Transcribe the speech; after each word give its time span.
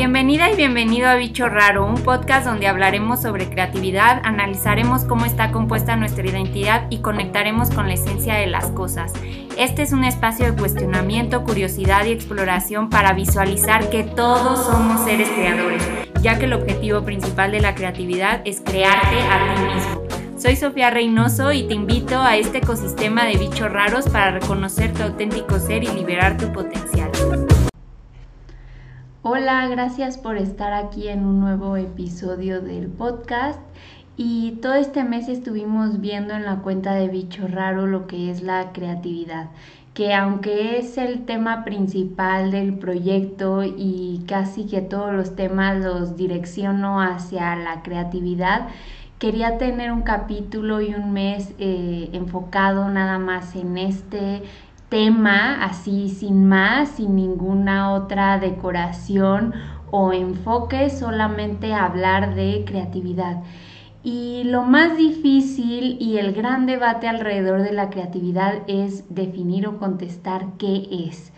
Bienvenida 0.00 0.50
y 0.50 0.56
bienvenido 0.56 1.10
a 1.10 1.16
Bicho 1.16 1.50
Raro, 1.50 1.84
un 1.84 1.96
podcast 2.02 2.46
donde 2.46 2.66
hablaremos 2.66 3.20
sobre 3.20 3.50
creatividad, 3.50 4.22
analizaremos 4.24 5.04
cómo 5.04 5.26
está 5.26 5.52
compuesta 5.52 5.94
nuestra 5.94 6.26
identidad 6.26 6.86
y 6.88 7.00
conectaremos 7.00 7.68
con 7.68 7.86
la 7.86 7.92
esencia 7.92 8.36
de 8.36 8.46
las 8.46 8.70
cosas. 8.70 9.12
Este 9.58 9.82
es 9.82 9.92
un 9.92 10.04
espacio 10.04 10.46
de 10.46 10.58
cuestionamiento, 10.58 11.44
curiosidad 11.44 12.06
y 12.06 12.12
exploración 12.12 12.88
para 12.88 13.12
visualizar 13.12 13.90
que 13.90 14.02
todos 14.02 14.64
somos 14.64 15.04
seres 15.04 15.28
creadores, 15.28 15.86
ya 16.22 16.38
que 16.38 16.46
el 16.46 16.54
objetivo 16.54 17.02
principal 17.02 17.52
de 17.52 17.60
la 17.60 17.74
creatividad 17.74 18.40
es 18.46 18.62
crearte 18.62 19.20
a 19.20 19.54
ti 19.54 19.74
mismo. 19.74 20.02
Soy 20.38 20.56
Sofía 20.56 20.88
Reynoso 20.88 21.52
y 21.52 21.64
te 21.64 21.74
invito 21.74 22.18
a 22.22 22.38
este 22.38 22.56
ecosistema 22.56 23.26
de 23.26 23.36
bichos 23.36 23.70
raros 23.70 24.08
para 24.08 24.30
reconocer 24.30 24.94
tu 24.94 25.02
auténtico 25.02 25.58
ser 25.58 25.84
y 25.84 25.88
liberar 25.88 26.38
tu 26.38 26.50
potencial. 26.50 27.10
Hola, 29.22 29.68
gracias 29.68 30.16
por 30.16 30.38
estar 30.38 30.72
aquí 30.72 31.08
en 31.08 31.26
un 31.26 31.40
nuevo 31.40 31.76
episodio 31.76 32.62
del 32.62 32.86
podcast. 32.86 33.60
Y 34.16 34.52
todo 34.62 34.72
este 34.72 35.04
mes 35.04 35.28
estuvimos 35.28 36.00
viendo 36.00 36.32
en 36.32 36.46
la 36.46 36.62
cuenta 36.62 36.94
de 36.94 37.08
Bicho 37.08 37.46
Raro 37.46 37.86
lo 37.86 38.06
que 38.06 38.30
es 38.30 38.42
la 38.42 38.72
creatividad, 38.72 39.50
que 39.92 40.14
aunque 40.14 40.78
es 40.78 40.96
el 40.96 41.26
tema 41.26 41.64
principal 41.64 42.50
del 42.50 42.78
proyecto 42.78 43.62
y 43.62 44.24
casi 44.26 44.64
que 44.64 44.80
todos 44.80 45.12
los 45.12 45.36
temas 45.36 45.76
los 45.84 46.16
direcciono 46.16 47.02
hacia 47.02 47.56
la 47.56 47.82
creatividad, 47.82 48.68
quería 49.18 49.58
tener 49.58 49.92
un 49.92 50.00
capítulo 50.00 50.80
y 50.80 50.94
un 50.94 51.12
mes 51.12 51.52
eh, 51.58 52.08
enfocado 52.14 52.88
nada 52.88 53.18
más 53.18 53.54
en 53.54 53.76
este 53.76 54.42
tema, 54.90 55.64
así 55.64 56.10
sin 56.10 56.46
más, 56.46 56.90
sin 56.90 57.16
ninguna 57.16 57.94
otra 57.94 58.38
decoración 58.38 59.54
o 59.90 60.12
enfoque, 60.12 60.90
solamente 60.90 61.72
hablar 61.72 62.34
de 62.34 62.64
creatividad. 62.66 63.42
Y 64.02 64.44
lo 64.44 64.62
más 64.62 64.96
difícil 64.96 65.96
y 66.00 66.18
el 66.18 66.32
gran 66.32 66.66
debate 66.66 67.08
alrededor 67.08 67.62
de 67.62 67.72
la 67.72 67.90
creatividad 67.90 68.62
es 68.66 69.14
definir 69.14 69.66
o 69.66 69.78
contestar 69.78 70.46
qué 70.58 71.06
es. 71.08 71.32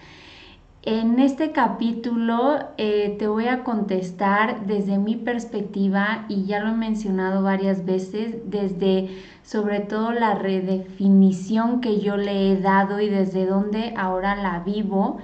En 0.84 1.20
este 1.20 1.52
capítulo 1.52 2.58
eh, 2.76 3.14
te 3.16 3.28
voy 3.28 3.46
a 3.46 3.62
contestar 3.62 4.66
desde 4.66 4.98
mi 4.98 5.14
perspectiva 5.14 6.24
y 6.28 6.44
ya 6.46 6.58
lo 6.58 6.70
he 6.70 6.74
mencionado 6.74 7.44
varias 7.44 7.84
veces, 7.84 8.38
desde 8.46 9.08
sobre 9.44 9.78
todo 9.78 10.10
la 10.10 10.34
redefinición 10.34 11.80
que 11.80 12.00
yo 12.00 12.16
le 12.16 12.50
he 12.50 12.56
dado 12.56 12.98
y 13.00 13.08
desde 13.08 13.46
donde 13.46 13.94
ahora 13.96 14.34
la 14.34 14.58
vivo, 14.58 15.18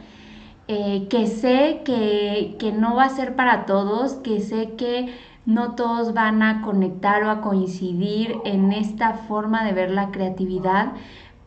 eh, 0.68 1.08
que 1.10 1.26
sé 1.26 1.82
que, 1.84 2.54
que 2.60 2.70
no 2.70 2.94
va 2.94 3.06
a 3.06 3.08
ser 3.08 3.34
para 3.34 3.66
todos, 3.66 4.14
que 4.14 4.38
sé 4.38 4.74
que 4.76 5.12
no 5.44 5.74
todos 5.74 6.14
van 6.14 6.40
a 6.44 6.62
conectar 6.62 7.24
o 7.24 7.30
a 7.30 7.40
coincidir 7.40 8.36
en 8.44 8.70
esta 8.70 9.14
forma 9.14 9.64
de 9.64 9.72
ver 9.72 9.90
la 9.90 10.12
creatividad, 10.12 10.92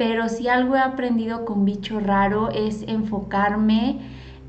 pero 0.02 0.30
si 0.30 0.48
algo 0.48 0.76
he 0.76 0.80
aprendido 0.80 1.46
con 1.46 1.64
bicho 1.64 2.00
raro 2.00 2.50
es 2.50 2.84
enfocarme 2.88 4.00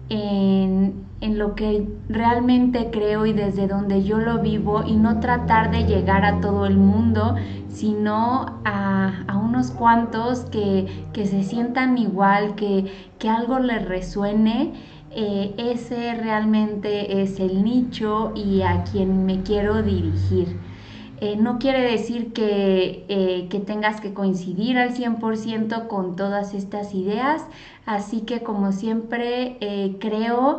en, 0.08 1.05
lo 1.20 1.55
que 1.55 1.86
realmente 2.08 2.89
creo 2.91 3.27
y 3.27 3.34
desde 3.34 3.69
donde 3.69 4.03
yo 4.03 4.17
lo 4.17 4.39
vivo 4.39 4.83
y 4.83 4.97
no 4.97 5.20
tratar 5.20 5.70
de 5.70 5.84
llegar 5.84 6.25
a 6.25 6.41
todo 6.41 6.64
el 6.64 6.78
mundo, 6.78 7.36
sino 7.69 8.62
a, 8.64 9.27
unos 9.45 9.73
cuantos 9.73 10.47
que, 10.47 10.86
se 11.12 11.42
sientan 11.42 11.98
igual, 11.98 12.55
que, 12.55 12.91
que 13.19 13.28
algo 13.28 13.58
les 13.58 13.86
resuene. 13.86 14.73
Eh, 15.11 15.53
ese 15.58 16.14
realmente 16.14 17.20
es 17.20 17.39
el 17.41 17.62
nicho 17.62 18.33
y 18.34 18.62
a 18.62 18.84
quien 18.84 19.27
me 19.27 19.42
quiero 19.42 19.83
dirigir. 19.83 20.56
Eh, 21.22 21.36
no 21.36 21.60
quiere 21.60 21.82
decir 21.82 22.32
eh, 22.36 23.46
que, 23.48 23.60
tengas 23.60 24.00
que 24.00 24.12
coincidir 24.12 24.77
al 24.77 24.92
100% 24.92 25.86
con 25.86 26.16
todas 26.16 26.52
estas 26.52 26.96
ideas, 26.96 27.46
así 27.86 28.22
que 28.22 28.42
como 28.42 28.72
siempre 28.72 29.56
eh, 29.61 29.98
creo, 30.00 30.58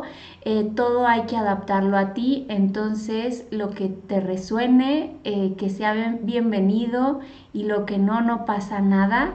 todo 0.74 1.06
hay 1.06 1.24
que 1.24 1.36
adaptarlo 1.36 1.98
a 1.98 2.14
ti, 2.14 2.46
entonces 2.48 3.46
lo 3.50 3.72
que 3.72 3.88
te 3.88 4.20
resuene, 4.20 5.16
que 5.58 5.68
sea 5.68 6.18
bienvenido 6.22 7.20
y 7.52 7.64
lo 7.64 7.84
que 7.84 7.98
no, 7.98 8.22
no 8.22 8.46
pasa 8.46 8.80
nada. 8.80 9.32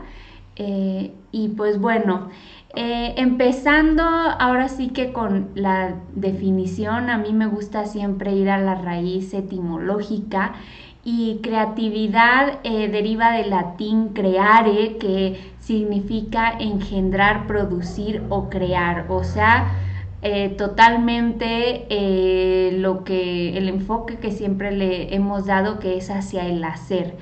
y 1.32 1.48
pues 1.50 1.80
bueno, 1.80 2.30
empezando 2.76 4.04
ahora 4.04 4.68
sí 4.68 4.90
que 4.90 5.14
con 5.14 5.50
la 5.56 5.96
definición, 6.16 7.10
a 7.10 7.18
mí 7.18 7.34
me 7.34 7.48
gusta 7.48 7.86
siempre 7.86 8.34
ir 8.34 8.50
a 8.50 8.60
la 8.60 8.76
raíz 8.76 9.34
etimológica 9.34 10.54
y 11.12 11.40
creatividad 11.42 12.60
eh, 12.64 12.88
deriva 12.88 13.32
del 13.32 13.50
latín 13.50 14.10
creare, 14.10 14.98
que 14.98 15.54
significa 15.60 16.52
engendrar, 16.60 17.48
producir 17.48 18.22
o 18.30 18.48
crear, 18.48 19.08
o 19.10 19.24
sea, 19.24 19.72
eh, 20.22 20.50
totalmente 20.50 21.88
eh, 21.90 22.78
lo 22.78 23.04
que 23.04 23.58
el 23.58 23.70
enfoque 23.70 24.18
que 24.18 24.30
siempre 24.30 24.72
le 24.72 25.16
hemos 25.16 25.48
dado 25.48 25.80
que 25.80 25.98
es 25.98 26.12
hacia 26.12 26.46
el 26.46 26.64
hacer. 26.64 27.16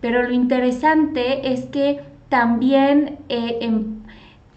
Pero 0.00 0.22
lo 0.22 0.32
interesante 0.32 1.52
es 1.52 1.66
que 1.66 2.00
también 2.30 3.18
em, 3.28 3.98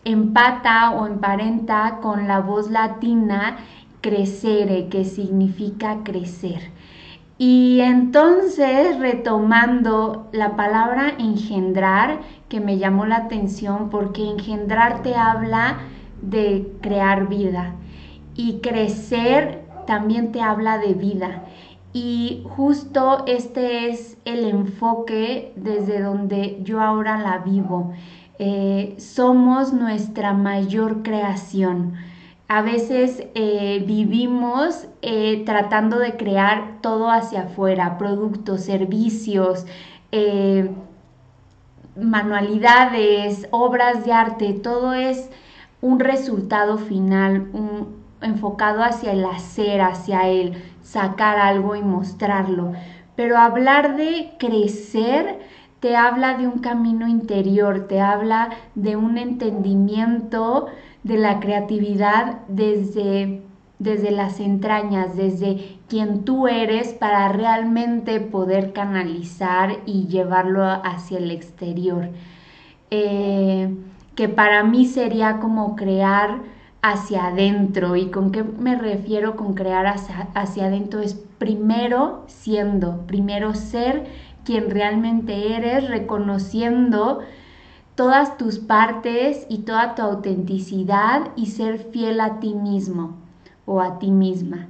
empata 0.06 0.92
o 0.92 1.08
emparenta 1.08 2.00
con 2.02 2.26
la 2.26 2.40
voz 2.40 2.72
latina 2.72 3.58
crecere, 4.00 4.88
que 4.88 5.04
significa 5.04 6.04
crecer. 6.06 6.77
Y 7.38 7.82
entonces, 7.82 8.98
retomando 8.98 10.28
la 10.32 10.56
palabra 10.56 11.14
engendrar, 11.20 12.20
que 12.50 12.60
me 12.60 12.78
llamó 12.78 13.06
la 13.06 13.18
atención 13.18 13.90
porque 13.90 14.28
engendrar 14.28 15.04
te 15.04 15.16
habla 15.16 15.78
de 16.22 16.72
crear 16.82 17.28
vida 17.28 17.76
y 18.36 18.60
crecer 18.60 19.66
también 19.86 20.32
te 20.32 20.42
habla 20.42 20.80
de 20.80 20.94
vida. 20.94 21.44
Y 21.94 22.44
justo 22.56 23.24
este 23.28 23.90
es 23.90 24.18
el 24.26 24.46
enfoque 24.46 25.54
desde 25.56 26.02
donde 26.02 26.60
yo 26.64 26.82
ahora 26.82 27.18
la 27.18 27.40
vivo. 27.40 27.94
Eh, 28.40 28.96
somos 28.98 29.74
nuestra 29.74 30.34
mayor 30.34 31.02
creación 31.02 31.94
a 32.48 32.62
veces 32.62 33.24
eh, 33.36 33.84
vivimos 33.86 34.88
eh, 35.02 35.44
tratando 35.46 36.00
de 36.00 36.16
crear 36.16 36.80
todo 36.82 37.12
hacia 37.12 37.44
afuera, 37.44 37.98
productos, 37.98 38.62
servicios, 38.62 39.66
eh, 40.12 40.72
manualidades, 41.98 43.48
obras 43.52 44.06
de 44.06 44.14
arte, 44.14 44.54
todo 44.54 44.94
es 44.94 45.30
un 45.82 46.00
resultado 46.00 46.78
final, 46.78 47.50
un, 47.54 47.98
enfocado 48.22 48.82
hacia 48.84 49.12
el 49.12 49.26
hacer, 49.26 49.82
hacia 49.82 50.28
el 50.28 50.64
sacar 50.84 51.38
algo 51.38 51.76
y 51.76 51.82
mostrarlo. 51.82 52.74
Pero 53.16 53.38
hablar 53.38 53.98
de 53.98 54.36
crecer 54.40 55.40
te 55.80 55.96
habla 55.96 56.38
de 56.38 56.48
un 56.48 56.60
camino 56.60 57.08
interior, 57.08 57.88
te 57.88 58.02
habla 58.02 58.50
de 58.76 58.96
un 58.96 59.18
entendimiento 59.18 60.68
de 61.04 61.18
la 61.18 61.40
creatividad 61.40 62.40
desde, 62.48 63.44
desde 63.80 64.12
las 64.12 64.40
entrañas, 64.40 65.16
desde 65.16 65.78
quien 65.88 66.26
tú 66.26 66.48
eres 66.48 66.94
para 66.94 67.30
realmente 67.30 68.20
poder 68.20 68.74
canalizar 68.74 69.78
y 69.86 70.08
llevarlo 70.08 70.64
hacia 70.66 71.20
el 71.20 71.32
exterior. 71.32 72.10
Eh, 72.90 73.76
que 74.16 74.28
para 74.28 74.64
mí 74.64 74.86
sería 74.86 75.40
como 75.40 75.76
crear 75.76 76.40
hacia 76.82 77.28
adentro. 77.28 77.96
¿Y 77.96 78.08
con 78.08 78.32
qué 78.32 78.44
me 78.44 78.76
refiero 78.76 79.36
con 79.36 79.54
crear 79.54 79.86
hacia, 79.86 80.30
hacia 80.34 80.66
adentro? 80.66 81.02
Es 81.02 81.14
primero 81.38 82.24
siendo, 82.28 83.06
primero 83.06 83.54
ser 83.54 84.08
quien 84.48 84.70
realmente 84.70 85.58
eres, 85.58 85.90
reconociendo 85.90 87.20
todas 87.96 88.38
tus 88.38 88.60
partes 88.60 89.46
y 89.50 89.60
toda 89.60 89.94
tu 89.94 90.04
autenticidad 90.04 91.32
y 91.36 91.48
ser 91.48 91.80
fiel 91.80 92.22
a 92.22 92.40
ti 92.40 92.54
mismo 92.54 93.18
o 93.66 93.82
a 93.82 94.00
ti 94.00 94.10
misma. 94.10 94.68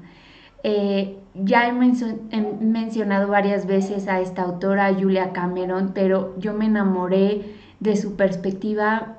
Eh, 0.64 1.20
ya 1.36 1.68
he, 1.68 1.72
mencionado 1.72 3.28
varias 3.28 3.68
veces 3.68 4.08
a 4.08 4.20
esta 4.20 4.42
autora, 4.42 4.92
Julia 5.00 5.32
Cameron, 5.32 5.92
pero 5.94 6.34
yo 6.40 6.56
me 6.56 6.66
enamoré 6.66 7.54
de 7.80 7.96
su 7.98 8.16
perspectiva 8.16 9.18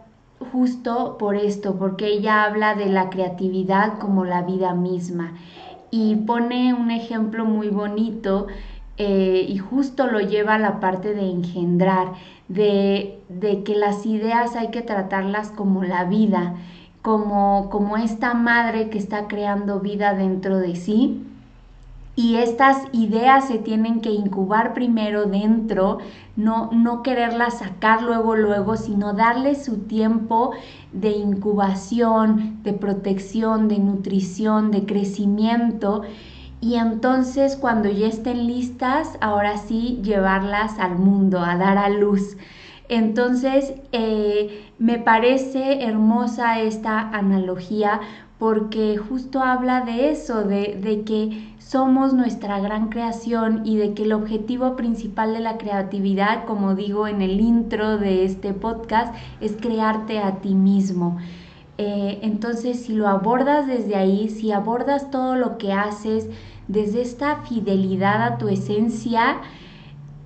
justo 0.51 1.19
por 1.19 1.37
esto, 1.37 1.77
porque 1.77 2.09
ella 2.09 2.43
habla 2.43 2.75
de 2.75 2.87
la 2.87 3.11
creatividad 3.11 4.01
como 4.01 4.25
la 4.25 4.43
vida 4.43 4.75
misma 4.75 5.35
y 5.93 6.17
pone 6.17 6.75
un 6.75 6.91
ejemplo 6.91 7.45
muy 7.45 7.69
bonito 7.69 8.49
eh, 8.99 9.47
y 9.49 9.59
justo 9.59 10.07
lo 10.07 10.21
lleva 10.21 10.55
a 10.55 10.59
la 10.59 10.81
parte 10.81 11.15
de 11.15 11.31
engendrar, 11.31 12.13
de, 12.49 13.21
que 13.65 13.75
las 13.77 14.07
ideas 14.07 14.57
hay 14.57 14.69
que 14.69 14.83
tratarlas 14.83 15.51
como 15.51 15.85
la 15.85 16.05
vida, 16.05 16.55
como, 17.03 17.71
como 17.71 17.97
esta 17.97 18.35
madre 18.35 18.91
que 18.91 18.99
está 18.99 19.29
creando 19.29 19.81
vida 19.81 20.15
dentro 20.15 20.59
de 20.59 20.77
sí 20.77 21.25
y 22.19 22.35
estas 22.35 22.83
ideas 22.91 23.47
se 23.47 23.59
tienen 23.59 24.01
que 24.01 24.11
incubar 24.11 24.75
primero 24.75 25.27
dentro, 25.27 25.99
no, 26.35 26.69
no 26.73 27.05
quererlas 27.05 27.61
sacar 27.61 28.03
luego, 28.03 28.35
luego, 28.35 28.77
sino 28.77 29.13
darle 29.13 29.55
su 29.55 29.83
tiempo 29.83 30.51
de 30.93 31.11
incubación, 31.11 32.61
de 32.65 32.73
protección, 32.73 33.69
de 33.69 33.79
nutrición, 33.79 34.73
de 34.73 34.85
crecimiento. 34.85 36.03
Y 36.61 36.75
entonces 36.75 37.57
cuando 37.57 37.89
ya 37.89 38.09
estén 38.09 38.47
listas, 38.47 39.17
ahora 39.21 39.59
sí 39.59 40.01
llevarlas 40.03 40.79
al 40.79 40.99
mundo, 40.99 41.41
a 41.41 41.57
dar 41.57 41.79
a 41.79 41.89
luz. 41.89 42.37
Entonces, 42.89 43.75
eh, 43.93 44.71
me 44.79 44.99
parece 44.99 45.85
hermosa 45.85 46.59
esta 46.61 47.01
analogía 47.01 48.01
porque 48.39 48.97
justo 48.97 49.43
habla 49.43 49.83
de 49.83 50.11
eso, 50.11 50.45
de, 50.45 50.79
de, 50.81 51.03
que 51.03 51.55
somos 51.59 52.15
nuestra 52.15 52.61
gran 52.61 52.89
creación 52.89 53.63
y 53.67 53.77
de 53.77 53.95
que 53.95 54.05
el 54.05 54.13
objetivo 54.13 54.77
principal 54.77 55.35
de 55.35 55.41
la 55.41 55.59
creatividad, 55.59 56.45
como 56.47 56.75
digo 56.75 57.09
en 57.09 57.21
el 57.21 57.41
intro 57.41 57.99
de 57.99 58.25
este 58.25 58.55
podcast, 58.55 59.15
es 59.41 59.57
crearte 59.61 60.21
a 60.21 60.37
ti 60.37 60.55
mismo. 60.55 61.19
Eh, 61.79 62.19
entonces, 62.23 62.85
si 62.85 62.93
lo 62.93 63.09
abordas 63.09 63.67
desde 63.67 63.95
ahí, 63.95 64.29
si 64.29 64.51
abordas 64.51 65.11
todo 65.11 65.37
lo 65.37 65.59
que 65.59 65.73
haces 65.73 66.29
desde 66.67 67.01
esta 67.03 67.37
fidelidad 67.43 68.23
a 68.23 68.39
tu 68.39 68.49
esencia, 68.49 69.39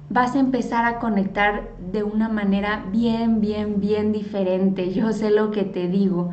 vas 0.08 0.34
a 0.34 0.40
empezar 0.40 0.84
a 0.86 0.98
conectar 0.98 1.68
de 1.92 2.02
una 2.02 2.28
manera 2.28 2.84
bien, 2.90 3.40
bien, 3.40 3.80
bien 3.80 4.12
diferente. 4.12 4.92
Yo 4.92 5.12
sé 5.12 5.30
lo 5.30 5.50
que 5.50 5.62
te 5.64 5.88
digo. 5.88 6.30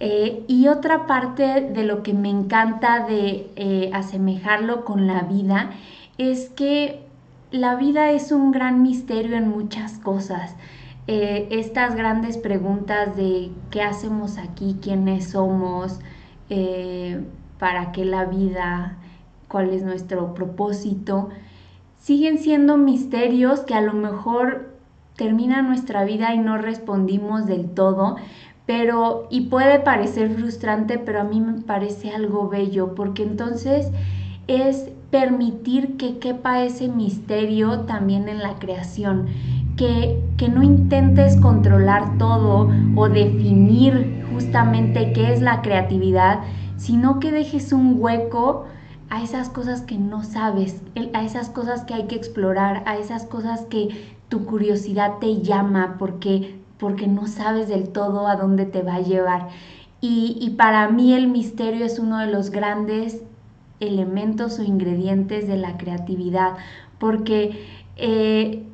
Eh, 0.00 0.44
y 0.48 0.68
otra 0.68 1.06
parte 1.06 1.60
de 1.60 1.84
lo 1.84 2.02
que 2.02 2.12
me 2.12 2.28
encanta 2.28 3.06
de 3.06 3.50
eh, 3.56 3.90
asemejarlo 3.92 4.84
con 4.84 5.06
la 5.06 5.22
vida 5.22 5.70
es 6.18 6.50
que 6.50 7.00
la 7.52 7.76
vida 7.76 8.10
es 8.10 8.32
un 8.32 8.50
gran 8.50 8.82
misterio 8.82 9.36
en 9.36 9.48
muchas 9.48 9.98
cosas. 9.98 10.56
Eh, 11.06 11.48
estas 11.50 11.96
grandes 11.96 12.38
preguntas 12.38 13.16
de 13.16 13.50
qué 13.70 13.82
hacemos 13.82 14.38
aquí, 14.38 14.76
quiénes 14.80 15.30
somos, 15.30 15.98
para 17.58 17.92
qué 17.92 18.04
la 18.04 18.24
vida, 18.24 18.98
cuál 19.48 19.70
es 19.70 19.82
nuestro 19.82 20.34
propósito, 20.34 21.30
siguen 21.98 22.38
siendo 22.38 22.76
misterios 22.76 23.60
que 23.60 23.74
a 23.74 23.80
lo 23.80 23.92
mejor 23.92 24.72
termina 25.16 25.62
nuestra 25.62 26.04
vida 26.04 26.34
y 26.34 26.38
no 26.38 26.58
respondimos 26.58 27.46
del 27.46 27.70
todo, 27.70 28.16
pero 28.66 29.28
y 29.30 29.42
puede 29.42 29.78
parecer 29.78 30.30
frustrante, 30.30 30.98
pero 30.98 31.20
a 31.20 31.24
mí 31.24 31.40
me 31.40 31.60
parece 31.60 32.10
algo 32.10 32.48
bello, 32.48 32.94
porque 32.94 33.22
entonces 33.22 33.90
es 34.48 34.90
permitir 35.10 35.96
que 35.96 36.18
quepa 36.18 36.64
ese 36.64 36.88
misterio 36.88 37.80
también 37.80 38.28
en 38.28 38.38
la 38.38 38.58
creación, 38.58 39.26
que, 39.76 40.22
que 40.36 40.48
no 40.48 40.62
intentes 40.62 41.36
controlar 41.36 42.18
todo 42.18 42.70
o 42.96 43.08
definir 43.08 44.24
justamente 44.32 45.12
qué 45.12 45.32
es 45.32 45.40
la 45.40 45.62
creatividad, 45.62 46.40
sino 46.76 47.20
que 47.20 47.30
dejes 47.30 47.72
un 47.72 47.96
hueco 47.98 48.66
a 49.10 49.22
esas 49.22 49.48
cosas 49.48 49.82
que 49.82 49.98
no 49.98 50.24
sabes, 50.24 50.82
a 51.12 51.22
esas 51.22 51.50
cosas 51.50 51.84
que 51.84 51.94
hay 51.94 52.04
que 52.04 52.16
explorar, 52.16 52.82
a 52.86 52.96
esas 52.96 53.24
cosas 53.24 53.62
que 53.66 54.14
tu 54.28 54.46
curiosidad 54.46 55.18
te 55.20 55.42
llama 55.42 55.96
porque 55.98 56.62
porque 56.82 57.06
no 57.06 57.28
sabes 57.28 57.68
del 57.68 57.90
todo 57.90 58.26
a 58.26 58.34
dónde 58.34 58.66
te 58.66 58.82
va 58.82 58.96
a 58.96 59.00
llevar. 59.00 59.50
Y, 60.00 60.54
para 60.58 60.88
mí 60.88 61.14
el 61.14 61.28
misterio 61.28 61.86
es 61.86 62.00
uno 62.00 62.18
de 62.18 62.26
los 62.26 62.50
grandes 62.50 63.22
elementos 63.78 64.58
o 64.58 64.64
ingredientes 64.64 65.46
de 65.46 65.56
la 65.56 65.76
creatividad, 65.76 66.54
porque 66.98 67.64
eh, 67.96 68.66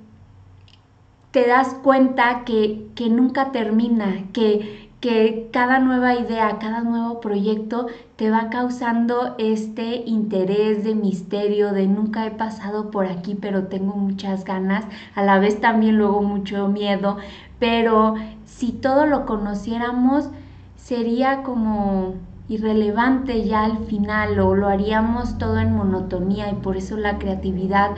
te 1.30 1.46
das 1.46 1.74
cuenta 1.82 2.44
que, 2.44 2.88
que 2.94 3.10
nunca 3.10 3.52
termina, 3.52 4.24
que, 4.32 4.90
que 5.00 5.48
cada 5.52 5.78
nueva 5.78 6.14
idea, 6.14 6.58
cada 6.58 6.80
nuevo 6.80 7.20
proyecto 7.20 7.86
te 8.16 8.30
va 8.30 8.50
causando 8.50 9.34
este 9.38 10.02
interés 10.06 10.82
de 10.84 10.94
misterio, 10.94 11.72
de 11.72 11.86
nunca 11.86 12.26
he 12.26 12.30
pasado 12.30 12.90
por 12.90 13.06
aquí, 13.06 13.34
pero 13.34 13.64
tengo 13.64 13.94
muchas 13.94 14.44
ganas, 14.44 14.84
a 15.14 15.22
la 15.22 15.38
vez 15.38 15.60
también 15.60 15.98
luego 15.98 16.22
mucho 16.22 16.66
miedo, 16.68 17.18
pero 17.58 18.14
si 18.44 18.72
todo 18.72 19.06
lo 19.06 19.26
conociéramos 19.26 20.30
sería 20.76 21.42
como 21.42 22.14
irrelevante 22.48 23.44
ya 23.44 23.64
al 23.64 23.78
final 23.84 24.40
o 24.40 24.54
lo 24.56 24.68
haríamos 24.68 25.36
todo 25.36 25.58
en 25.58 25.74
monotonía 25.76 26.50
y 26.50 26.54
por 26.54 26.78
eso 26.78 26.96
la 26.96 27.18
creatividad 27.18 27.90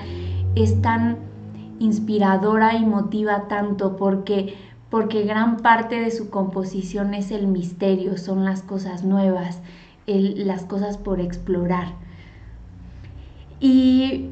es 0.56 0.82
tan 0.82 1.29
inspiradora 1.80 2.76
y 2.76 2.86
motiva 2.86 3.48
tanto 3.48 3.96
porque 3.96 4.54
porque 4.90 5.22
gran 5.22 5.58
parte 5.58 6.00
de 6.00 6.10
su 6.10 6.30
composición 6.30 7.14
es 7.14 7.30
el 7.30 7.46
misterio, 7.46 8.18
son 8.18 8.44
las 8.44 8.62
cosas 8.62 9.04
nuevas, 9.04 9.60
las 10.06 10.64
cosas 10.64 10.98
por 10.98 11.20
explorar. 11.20 11.94
Y 13.60 14.30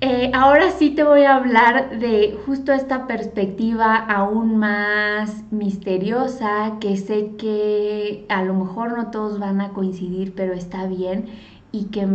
eh, 0.00 0.32
ahora 0.34 0.72
sí 0.72 0.90
te 0.90 1.04
voy 1.04 1.22
a 1.22 1.36
hablar 1.36 2.00
de 2.00 2.36
justo 2.46 2.72
esta 2.72 3.06
perspectiva 3.06 3.94
aún 3.94 4.56
más 4.56 5.44
misteriosa, 5.52 6.78
que 6.80 6.96
sé 6.96 7.36
que 7.36 8.26
a 8.28 8.42
lo 8.42 8.54
mejor 8.54 8.96
no 8.96 9.12
todos 9.12 9.38
van 9.38 9.60
a 9.60 9.68
coincidir, 9.68 10.34
pero 10.34 10.52
está 10.52 10.86
bien 10.86 11.26
y 11.70 11.84
que 11.84 12.08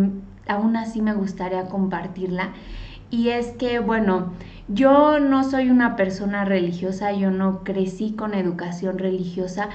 aún 0.48 0.76
así 0.76 1.02
me 1.02 1.14
gustaría 1.14 1.70
compartirla. 1.70 2.54
Y 3.12 3.30
es 3.30 3.48
que, 3.54 3.80
bueno, 3.80 4.34
yo 4.68 5.20
no 5.20 5.44
soy 5.44 5.70
una 5.70 5.96
persona 5.96 6.44
religiosa, 6.44 7.12
yo 7.12 7.32
no 7.32 7.64
crecí 7.64 8.14
con 8.14 8.34
educación 8.34 8.98
religiosa, 8.98 9.70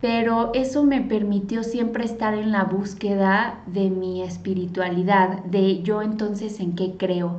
pero 0.00 0.50
eso 0.52 0.84
me 0.84 1.00
permitió 1.00 1.62
siempre 1.62 2.04
estar 2.04 2.34
en 2.34 2.52
la 2.52 2.64
búsqueda 2.64 3.60
de 3.66 3.88
mi 3.88 4.22
espiritualidad, 4.22 5.44
de 5.44 5.82
yo 5.82 6.02
entonces 6.02 6.60
en 6.60 6.74
qué 6.76 6.94
creo. 6.98 7.38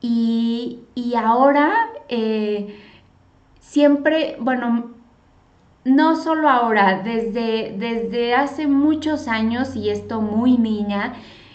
Y, 0.00 0.78
ahora, 1.16 1.72
eh, 2.08 2.78
siempre, 3.58 4.36
bueno, 4.38 4.92
no 5.84 6.14
solo 6.16 6.48
ahora, 6.48 7.02
desde, 7.02 7.74
desde 7.76 8.34
hace 8.34 8.68
muchos 8.68 9.26
años, 9.26 9.74
y 9.74 9.90
esto 9.90 10.20
muy 10.20 10.56
niña, 10.56 11.14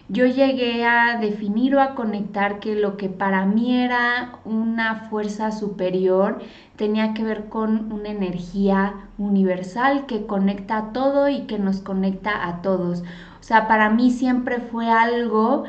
yo 0.10 0.26
llegué 0.26 0.86
a 0.86 1.18
definir 1.19 1.76
o 1.76 1.81
a 1.81 1.95
conectar 1.95 2.60
que 2.60 2.76
lo 2.76 2.98
que 2.98 3.10
para 3.10 3.45
mí 3.45 3.78
era 3.78 4.40
una 4.44 5.07
fuerza 5.10 5.52
superior 5.52 6.40
tenía 6.76 7.14
que 7.14 7.24
ver 7.24 7.48
con 7.48 7.92
una 7.92 8.10
energía 8.10 9.07
universal 9.18 10.06
que 10.06 10.26
conecta 10.26 10.78
a 10.78 10.94
todo 10.94 11.30
y 11.30 11.42
que 11.42 11.57
nos 11.57 11.80
conecta 11.80 12.48
a 12.48 12.62
todos. 12.62 13.02
O 13.40 13.44
sea, 13.44 13.68
para 13.68 13.90
mí 13.90 14.12
siempre 14.12 14.60
fue 14.60 14.90
algo 14.90 15.64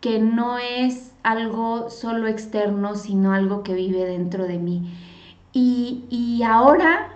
que 0.00 0.18
no 0.18 0.58
es 0.58 1.12
algo 1.22 1.90
solo 1.90 2.26
externo, 2.28 2.94
sino 2.94 3.32
algo 3.32 3.62
que 3.62 3.74
vive 3.74 4.04
dentro 4.04 4.46
de 4.46 4.58
mí. 4.58 4.94
Y, 5.52 6.42
ahora 6.44 7.08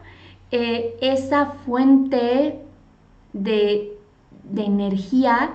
eh, 0.50 0.96
esa 1.00 1.46
fuente 1.64 2.60
de, 3.32 3.96
de 4.44 4.64
energía 4.64 5.50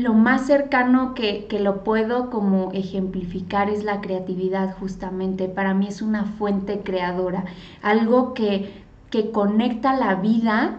lo 0.00 0.14
más 0.14 0.46
cercano 0.46 1.14
que, 1.14 1.46
lo 1.60 1.84
puedo 1.84 2.30
como 2.30 2.72
ejemplificar 2.72 3.70
es 3.70 3.84
la 3.84 4.00
creatividad 4.00 4.76
justamente. 4.78 5.48
Para 5.48 5.74
mí 5.74 5.86
es 5.88 6.02
una 6.02 6.24
fuente 6.24 6.80
creadora, 6.80 7.44
algo 7.82 8.34
que, 8.34 8.82
que 9.10 9.30
conecta 9.30 9.96
la 9.96 10.16
vida 10.16 10.78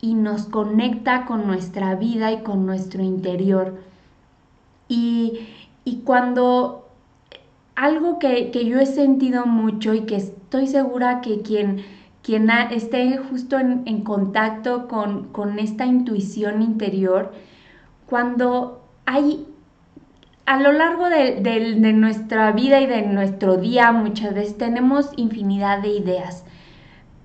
y 0.00 0.14
nos 0.14 0.46
conecta 0.46 1.24
con 1.26 1.46
nuestra 1.46 1.94
vida 1.94 2.32
y 2.32 2.42
con 2.42 2.66
nuestro 2.66 3.02
interior. 3.02 3.80
Y, 4.88 5.46
cuando 6.04 6.88
algo 7.74 8.18
que, 8.18 8.50
yo 8.52 8.78
he 8.78 8.86
sentido 8.86 9.46
mucho 9.46 9.94
y 9.94 10.02
que 10.02 10.16
estoy 10.16 10.66
segura 10.66 11.20
que 11.20 11.42
quien, 11.42 11.84
quien 12.22 12.50
esté 12.70 13.16
justo 13.16 13.58
en, 13.58 13.82
en 13.86 14.02
contacto 14.02 14.88
con, 14.88 15.28
con 15.28 15.58
esta 15.58 15.86
intuición 15.86 16.62
interior, 16.62 17.32
cuando 18.12 18.82
hay 19.06 19.46
a 20.44 20.60
lo 20.60 20.70
largo 20.72 21.08
de, 21.08 21.92
nuestra 21.94 22.52
vida 22.52 22.78
y 22.82 22.86
de 22.86 23.00
nuestro 23.00 23.56
día 23.56 23.90
muchas 23.90 24.34
veces 24.34 24.58
tenemos 24.58 25.12
infinidad 25.16 25.80
de 25.80 25.96
ideas, 25.96 26.44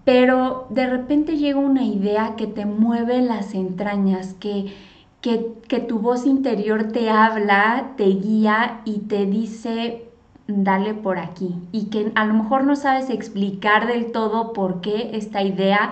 pero 0.06 0.66
de 0.70 0.88
repente 0.88 1.36
llega 1.36 1.60
una 1.60 1.84
idea 1.84 2.36
que 2.38 2.48
te 2.48 2.66
mueve 2.66 3.22
las 3.22 3.54
entrañas, 3.54 4.36
que, 4.36 4.74
que, 5.20 5.56
que 5.68 5.82
tu 5.82 6.00
voz 6.00 6.26
interior 6.26 6.86
te 6.94 7.10
habla, 7.10 7.92
te 7.98 8.06
guía 8.06 8.80
y 8.86 9.00
te 9.00 9.26
dice, 9.26 10.06
dale 10.48 10.94
por 10.94 11.20
aquí, 11.20 11.54
y 11.74 11.88
que 11.88 12.14
a 12.16 12.24
lo 12.24 12.34
mejor 12.34 12.64
no 12.64 12.78
sabes 12.78 13.10
explicar 13.10 13.88
del 13.88 14.14
todo 14.14 14.54
por 14.54 14.80
qué 14.80 15.10
esta 15.18 15.44
idea 15.44 15.92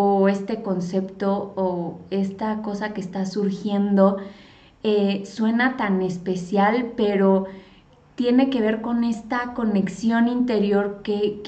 o 0.00 0.28
este 0.28 0.62
concepto 0.62 1.52
o 1.56 1.98
esta 2.10 2.62
cosa 2.62 2.94
que 2.94 3.00
está 3.00 3.26
surgiendo 3.26 4.18
eh, 4.84 5.24
suena 5.26 5.76
tan 5.76 6.02
especial, 6.02 6.92
pero 6.96 7.46
tiene 8.14 8.48
que 8.48 8.60
ver 8.60 8.80
con 8.80 9.02
esta 9.02 9.54
conexión 9.54 10.28
interior 10.28 11.00
que, 11.02 11.42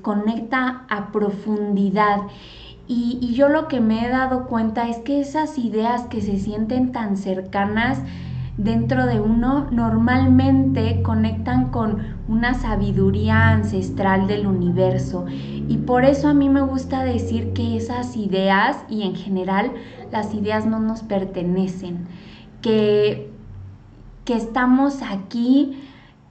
conecta 0.00 0.86
a 0.88 1.12
profundidad. 1.12 2.22
Y, 2.88 3.18
y, 3.20 3.34
yo 3.34 3.50
lo 3.50 3.68
que 3.68 3.80
me 3.80 4.06
he 4.06 4.08
dado 4.08 4.46
cuenta 4.46 4.88
es 4.88 4.96
que 5.00 5.20
esas 5.20 5.58
ideas 5.58 6.04
que 6.04 6.22
se 6.22 6.38
sienten 6.38 6.90
tan 6.90 7.18
cercanas 7.18 7.98
dentro 8.56 9.04
de 9.04 9.20
uno 9.20 9.68
normalmente 9.70 11.02
conectan 11.02 11.70
con 11.70 12.13
una 12.28 12.54
sabiduría 12.54 13.48
ancestral 13.50 14.26
del 14.26 14.46
universo. 14.46 15.26
Y 15.68 15.78
por 15.78 16.04
eso 16.04 16.28
a 16.28 16.34
mí 16.34 16.48
me 16.48 16.62
gusta 16.62 17.04
decir 17.04 17.52
que 17.52 17.76
esas 17.76 18.16
ideas 18.16 18.84
y 18.88 19.02
en 19.02 19.14
general 19.14 19.72
las 20.10 20.34
ideas 20.34 20.66
no 20.66 20.80
nos 20.80 21.02
pertenecen 21.02 22.06
que, 22.62 23.30
estamos 24.26 25.02
aquí 25.02 25.82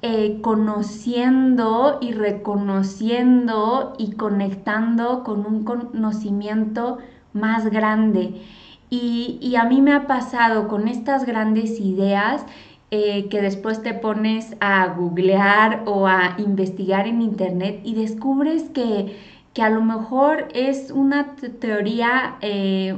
eh, 0.01 0.39
conociendo 0.41 1.99
y 2.01 2.11
reconociendo 2.11 3.93
y 3.99 4.13
conectando 4.13 5.23
con 5.23 5.45
un 5.45 5.63
conocimiento 5.63 6.97
más 7.33 7.69
grande. 7.69 8.41
Y, 8.89 9.55
a 9.55 9.65
mí 9.65 9.81
me 9.81 9.93
ha 9.93 10.05
pasado 10.05 10.67
con 10.67 10.87
estas 10.87 11.25
grandes 11.25 11.79
ideas 11.79 12.45
eh, 12.91 13.27
que 13.29 13.41
después 13.41 13.81
te 13.81 13.93
pones 13.93 14.55
a 14.59 14.87
googlear 14.87 15.83
o 15.85 16.07
a 16.07 16.35
investigar 16.37 17.07
en 17.07 17.21
internet 17.21 17.81
y 17.83 17.95
descubres 17.95 18.69
que, 18.69 19.17
a 19.59 19.69
lo 19.69 19.81
mejor 19.81 20.47
es 20.53 20.91
una 20.91 21.35
teoría 21.59 22.37
eh, 22.41 22.95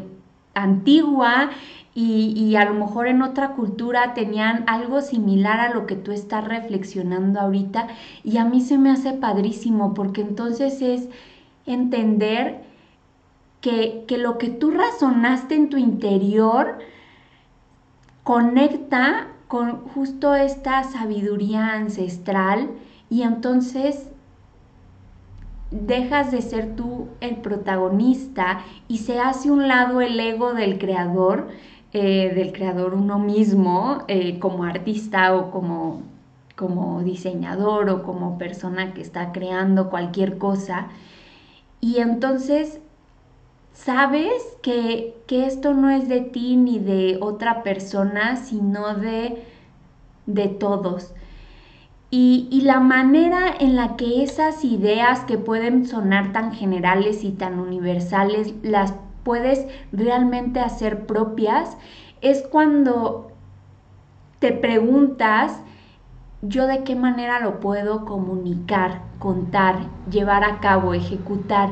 antigua 0.54 1.51
y, 1.94 2.56
a 2.58 2.65
lo 2.65 2.74
mejor 2.74 3.08
en 3.08 3.22
otra 3.22 3.51
cultura 3.51 4.13
tenían 4.13 4.65
algo 4.68 5.00
similar 5.01 5.62
a 5.62 5.74
lo 5.74 5.86
que 5.86 5.96
tú 5.96 6.12
estás 6.12 6.46
reflexionando 6.46 7.39
ahorita. 7.39 7.88
Y 8.24 8.38
a 8.38 8.44
mí 8.44 8.60
se 8.60 8.77
me 8.77 8.92
hace 8.92 9.13
padrísimo 9.13 9.94
porque 9.94 10.20
entonces 10.22 10.82
es 10.82 11.08
entender 11.65 12.63
que, 13.62 14.04
que 14.08 14.18
lo 14.18 14.38
que 14.38 14.50
tú 14.50 14.72
razonaste 14.72 15.56
en 15.56 15.70
tu 15.70 15.77
interior 15.77 16.80
conecta 18.24 19.27
con 19.48 19.82
justo 19.90 20.36
esta 20.36 20.84
sabiduría 20.84 21.74
ancestral 21.74 22.72
y 23.10 23.22
entonces 23.22 24.10
dejas 25.72 26.32
de 26.32 26.42
ser 26.42 26.75
tú 26.75 27.08
el 27.22 27.38
protagonista 27.38 28.62
y 28.88 29.00
se 29.00 29.20
hace 29.20 29.52
un 29.52 29.68
lado 29.68 30.02
el 30.02 30.20
ego 30.20 30.54
del 30.54 30.78
creador 30.78 31.48
eh, 31.98 32.34
del 32.36 32.52
creador 32.52 32.94
uno 32.94 33.20
mismo 33.20 34.04
eh, 34.10 34.38
como 34.40 34.66
artista 34.66 35.34
o 35.34 35.50
como, 35.50 36.02
como 36.58 37.02
diseñador 37.04 37.90
o 37.90 38.04
como 38.04 38.38
persona 38.38 38.94
que 38.94 39.02
está 39.02 39.32
creando 39.32 39.90
cualquier 39.90 40.38
cosa. 40.38 40.90
Y 41.80 42.00
entonces 42.00 42.82
sabes 43.75 44.58
que, 44.62 45.13
esto 45.29 45.74
no 45.74 45.89
es 45.89 46.08
de 46.10 46.22
ti 46.22 46.55
ni 46.55 46.79
de 46.79 47.20
otra 47.22 47.62
persona, 47.62 48.38
sino 48.38 48.96
de, 48.96 49.44
de 50.25 50.48
todos. 50.48 51.13
Y, 52.10 52.48
y, 52.50 52.62
la 52.62 52.79
manera 52.79 53.53
en 53.60 53.75
la 53.75 53.98
que 53.98 54.24
esas 54.24 54.63
ideas 54.63 55.22
que 55.25 55.38
pueden 55.38 55.86
sonar 55.86 56.32
tan 56.32 56.53
generales 56.53 57.24
y 57.24 57.32
tan 57.32 57.60
universales 57.60 58.53
las 58.63 58.94
puedes 59.24 59.67
realmente 59.91 60.62
hacer 60.62 61.05
propias 61.05 61.77
es 62.22 62.44
cuando 62.44 63.32
te 64.39 64.53
preguntas 64.53 65.60
yo 66.41 66.67
de 66.67 66.84
qué 66.84 66.96
manera 66.96 67.39
lo 67.39 67.60
puedo 67.60 68.05
comunicar, 68.05 69.01
contar, 69.20 69.88
llevar 70.10 70.44
a 70.44 70.60
cabo, 70.60 70.94
ejecutar. 70.94 71.72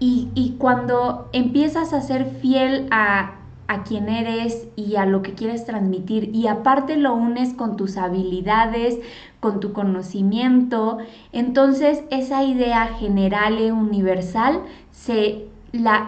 Y, 0.00 0.56
cuando 0.58 1.28
empiezas 1.32 1.92
a 1.94 2.02
ser 2.02 2.26
fiel 2.26 2.88
a, 2.90 3.36
a 3.68 3.84
quien 3.84 4.08
eres 4.08 4.68
y 4.76 4.96
a 4.96 5.06
lo 5.06 5.22
que 5.22 5.32
quieres 5.32 5.64
transmitir 5.64 6.34
y 6.34 6.46
aparte 6.46 6.96
lo 6.96 7.14
unes 7.14 7.54
con 7.54 7.76
tus 7.76 7.96
habilidades, 7.96 8.98
con 9.40 9.60
tu 9.60 9.72
conocimiento, 9.72 10.98
entonces 11.32 12.02
esa 12.10 12.44
idea 12.44 12.86
general 12.98 13.58
e 13.58 13.72
universal 13.72 14.60
se 14.90 15.46
la, 15.72 16.04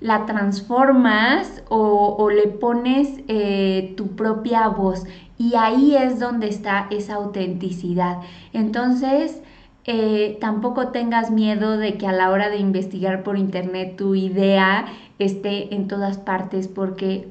la, 0.00 0.26
transformas 0.26 1.62
o, 1.68 2.30
le 2.30 2.48
pones 2.48 3.20
eh, 3.28 3.94
tu 3.96 4.08
propia 4.08 4.68
voz 4.68 5.04
y 5.38 5.54
ahí 5.54 5.94
es 5.96 6.18
donde 6.18 6.48
está 6.48 6.86
esa 6.90 7.14
autenticidad. 7.14 8.18
Entonces, 8.52 9.42
eh, 9.86 10.36
tampoco 10.40 10.88
tengas 10.88 11.30
miedo 11.30 11.76
de 11.76 11.96
que 11.96 12.06
a 12.06 12.12
la 12.12 12.30
hora 12.30 12.48
de 12.50 12.56
investigar 12.56 13.22
por 13.22 13.38
internet 13.38 13.96
tu 13.96 14.14
idea 14.14 14.86
esté 15.18 15.74
en 15.74 15.88
todas 15.88 16.18
partes 16.18 16.68
porque 16.68 17.28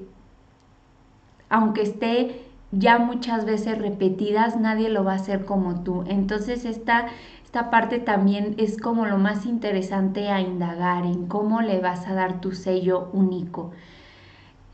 aunque 1.50 1.82
esté 1.82 2.42
ya 2.72 2.98
muchas 2.98 3.46
veces 3.46 3.78
repetidas, 3.78 4.58
nadie 4.58 4.90
lo 4.90 5.04
va 5.04 5.14
a 5.14 5.16
hacer 5.16 5.46
como 5.46 5.84
tú. 5.84 6.04
Entonces 6.08 6.66
esta 6.66 7.08
esta 7.56 7.70
parte 7.70 8.00
también 8.00 8.56
es 8.58 8.78
como 8.78 9.06
lo 9.06 9.18
más 9.18 9.46
interesante 9.46 10.28
a 10.28 10.42
indagar 10.42 11.06
en 11.06 11.28
cómo 11.28 11.62
le 11.62 11.80
vas 11.80 12.06
a 12.06 12.14
dar 12.14 12.42
tu 12.42 12.52
sello 12.52 13.08
único. 13.14 13.72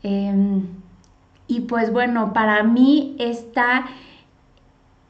Em, 0.02 0.66
y 1.46 1.60
pues 1.60 1.92
bueno, 1.92 2.32
para 2.32 2.64
mí 2.64 3.14
esta, 3.20 3.84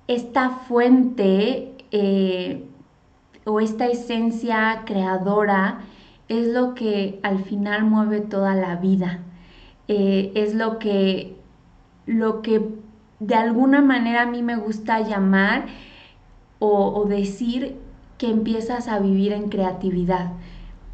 esta 0.06 0.50
fuente 0.50 1.71
eh, 1.92 2.64
o 3.44 3.60
esta 3.60 3.86
esencia 3.86 4.82
creadora 4.86 5.80
es 6.28 6.48
lo 6.48 6.74
que 6.74 7.20
al 7.22 7.44
final 7.44 7.84
mueve 7.84 8.20
toda 8.20 8.54
la 8.54 8.76
vida. 8.76 9.20
Eh, 9.88 10.32
es 10.34 10.54
lo 10.54 10.78
que, 10.78 11.36
lo 12.06 12.40
que 12.40 12.68
de 13.20 13.34
alguna 13.34 13.82
manera 13.82 14.22
a 14.22 14.26
mí 14.26 14.42
me 14.42 14.56
gusta 14.56 15.00
llamar 15.00 15.66
o, 16.58 17.06
decir 17.08 17.76
que 18.18 18.30
empiezas 18.30 18.86
a 18.86 19.00
vivir 19.00 19.32
en 19.32 19.48
creatividad 19.48 20.30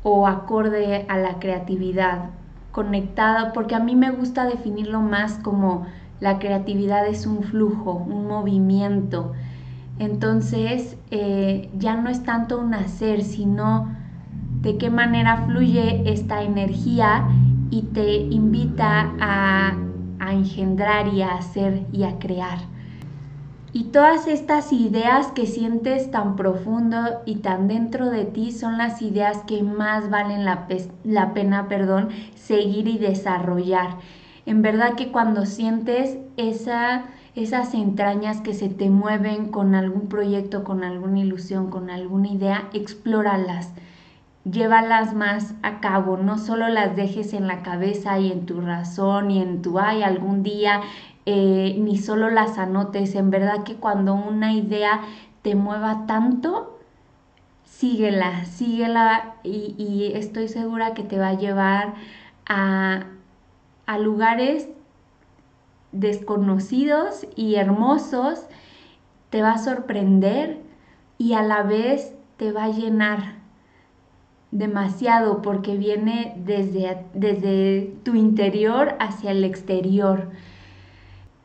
o 0.03 0.27
acorde 0.27 1.05
a 1.09 1.19
la 1.19 1.39
creatividad, 1.39 2.31
conectada, 2.73 3.53
porque 3.53 3.75
a 3.75 3.81
mí 3.81 3.95
me 3.95 4.11
gusta 4.11 4.47
definirlo 4.47 5.03
más 5.03 5.35
como 5.35 5.87
la 6.21 6.39
creatividad 6.39 7.07
es 7.07 7.27
un 7.27 7.43
flujo, 7.43 7.93
un 7.93 8.27
movimiento. 8.27 9.35
Entonces 9.99 10.97
eh, 11.11 11.71
ya 11.79 11.97
no 11.97 12.09
es 12.09 12.23
tanto 12.23 12.59
un 12.59 12.75
hacer, 12.75 13.23
sino 13.23 13.95
de 14.63 14.77
qué 14.79 14.91
manera 14.91 15.45
fluye 15.47 16.11
esta 16.11 16.43
energía 16.43 17.29
y 17.71 17.83
te 17.83 18.17
invita 18.17 19.13
a, 19.21 19.77
a 20.19 20.33
engendrar 20.33 21.09
y 21.09 21.23
a 21.23 21.35
hacer 21.35 21.87
y 21.93 22.05
a 22.05 22.19
crear. 22.19 22.59
Y 23.73 23.85
todas 23.85 24.27
estas 24.27 24.73
ideas 24.73 25.29
que 25.29 25.47
sientes 25.47 26.11
tan 26.11 26.37
profundo 26.37 27.21
y 27.27 27.37
tan 27.37 27.69
dentro 27.69 28.11
de 28.11 28.25
ti 28.25 28.51
son 28.51 28.79
las 28.79 29.03
ideas 29.03 29.43
que 29.47 29.63
más 29.63 30.09
valen 30.09 30.45
la, 30.45 30.67
la 31.05 31.35
pena 31.35 31.69
perdón, 31.69 32.09
seguir 32.35 32.89
y 32.89 32.97
desarrollar. 32.99 33.99
En 34.47 34.63
verdad 34.63 34.95
que 34.95 35.13
cuando 35.13 35.45
sientes 35.45 36.17
esa, 36.39 37.05
esas 37.43 37.75
entrañas 37.75 38.41
que 38.41 38.55
se 38.55 38.69
te 38.69 38.91
mueven 38.91 39.51
con 39.51 39.75
algún 39.75 40.09
proyecto, 40.09 40.65
con 40.65 40.85
alguna 40.85 41.21
ilusión, 41.21 41.71
con 41.71 41.91
alguna 41.91 42.29
idea, 42.29 42.69
explóralas 42.73 43.73
llévalas 44.51 45.15
más 45.15 45.55
a 45.63 45.81
cabo, 45.81 46.17
no 46.17 46.39
solo 46.39 46.69
las 46.69 46.97
dejes 46.97 47.33
en 47.33 47.47
la 47.47 47.63
cabeza 47.63 48.19
y 48.19 48.33
en 48.33 48.47
tu 48.47 48.61
razón 48.61 49.31
y 49.31 49.43
en 49.43 49.63
tu, 49.63 49.79
ay, 49.79 50.03
algún 50.03 50.43
día 50.43 50.81
eh, 51.27 51.77
ni 51.79 51.99
solo 51.99 52.31
las 52.31 52.59
anotes. 52.59 53.15
En 53.15 53.31
verdad 53.31 53.65
que 53.65 53.77
cuando 53.77 54.15
una 54.15 54.53
idea 54.53 55.01
te 55.43 55.55
mueva 55.55 56.07
tanto, 56.07 56.79
síguela, 57.65 58.45
síguela 58.45 59.35
y, 59.45 60.13
estoy 60.15 60.49
segura 60.49 60.95
que 60.95 61.03
te 61.03 61.19
va 61.19 61.29
a 61.29 61.35
llevar 61.35 61.95
a, 62.47 63.05
a 63.87 63.99
lugares 63.99 64.69
desconocidos 65.93 67.27
y 67.37 67.57
hermosos, 67.57 68.47
te 69.31 69.43
va 69.43 69.53
a 69.53 69.59
sorprender 69.59 70.59
y 71.19 71.35
a 71.35 71.43
la 71.43 71.63
vez 71.63 72.15
te 72.37 72.53
va 72.53 72.65
a 72.65 72.71
llenar 72.71 73.39
demasiado 74.51 75.43
porque 75.43 75.77
viene 75.77 76.35
desde, 76.45 77.05
desde 77.13 77.95
tu 78.03 78.15
interior 78.15 78.95
hacia 78.99 79.33
el 79.33 79.45
exterior. 79.45 80.31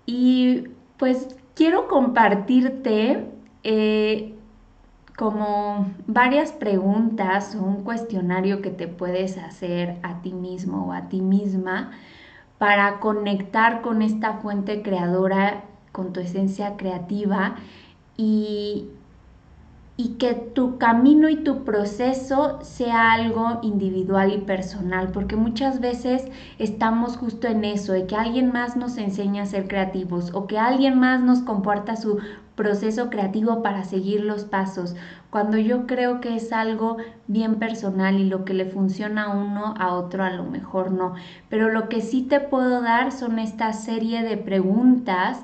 Y 0.06 0.70
pues 0.98 1.36
quiero 1.56 1.88
compartirte 1.88 3.28
eh, 3.64 4.34
como 5.18 5.92
varias 6.08 6.52
preguntas 6.52 7.56
o 7.56 7.64
un 7.64 7.84
cuestionario 7.84 8.62
que 8.62 8.70
te 8.70 8.88
puedes 8.88 9.38
hacer 9.38 9.98
a 10.04 10.22
ti 10.22 10.34
mismo 10.34 10.88
o 10.88 10.92
a 10.94 11.10
ti 11.10 11.22
misma 11.22 11.92
para 12.64 13.02
conectar 13.02 13.82
con 13.82 14.02
esta 14.02 14.36
fuente 14.36 14.82
creadora, 14.84 15.66
con 15.92 16.14
tu 16.14 16.22
esencia 16.22 16.78
creativa 16.78 17.56
y, 18.16 18.88
y 19.98 20.14
que 20.18 20.34
tu 20.34 20.78
camino 20.78 21.28
y 21.28 21.44
tu 21.44 21.66
proceso 21.66 22.60
sea 22.62 23.12
algo 23.12 23.60
individual 23.64 24.32
y 24.32 24.38
personal, 24.38 25.10
porque 25.12 25.36
muchas 25.36 25.82
veces 25.82 26.26
estamos 26.58 27.18
justo 27.18 27.50
en 27.50 27.66
eso, 27.66 27.92
de 27.92 28.08
que 28.08 28.16
alguien 28.16 28.54
más 28.54 28.78
nos 28.78 28.96
enseña 28.98 29.44
a 29.44 29.48
ser 29.48 29.68
creativos 29.68 30.34
o 30.34 30.48
que 30.48 30.58
alguien 30.58 30.98
más 30.98 31.20
nos 31.20 31.42
comporta 31.42 31.98
su 31.98 32.20
proceso 32.56 33.10
creativo 33.10 33.64
para 33.64 33.84
seguir 33.84 34.22
los 34.22 34.46
pasos, 34.46 34.96
cuando 35.30 35.58
yo 35.58 35.88
creo 35.88 36.22
que 36.22 36.36
es 36.36 36.54
algo 36.54 36.98
bien 37.28 37.56
personal 37.56 38.20
y 38.20 38.26
lo 38.26 38.46
que 38.46 38.54
le 38.54 38.66
funciona 38.66 39.24
a 39.26 39.36
uno, 39.36 39.74
a 39.78 39.94
otro 39.94 40.24
a 40.24 40.30
lo 40.30 40.44
mejor 40.44 40.92
no. 40.92 41.16
Pero 41.50 41.70
lo 41.70 41.90
que 41.90 42.02
sí 42.02 42.22
te 42.22 42.40
puedo 42.40 42.82
dar 42.82 43.12
son 43.12 43.40
esta 43.40 43.74
serie 43.74 44.22
de 44.24 44.38
preguntas 44.38 45.44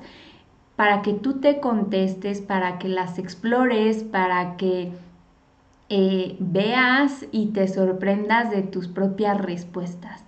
para 0.75 1.01
que 1.01 1.13
tú 1.13 1.39
te 1.39 1.59
contestes, 1.59 2.41
para 2.41 2.77
que 2.77 2.87
las 2.87 3.17
explores, 3.17 4.03
para 4.03 4.55
que 4.55 4.93
eh, 5.89 6.37
veas 6.39 7.25
y 7.31 7.47
te 7.47 7.67
sorprendas 7.67 8.51
de 8.51 8.61
tus 8.61 8.87
propias 8.87 9.41
respuestas. 9.41 10.23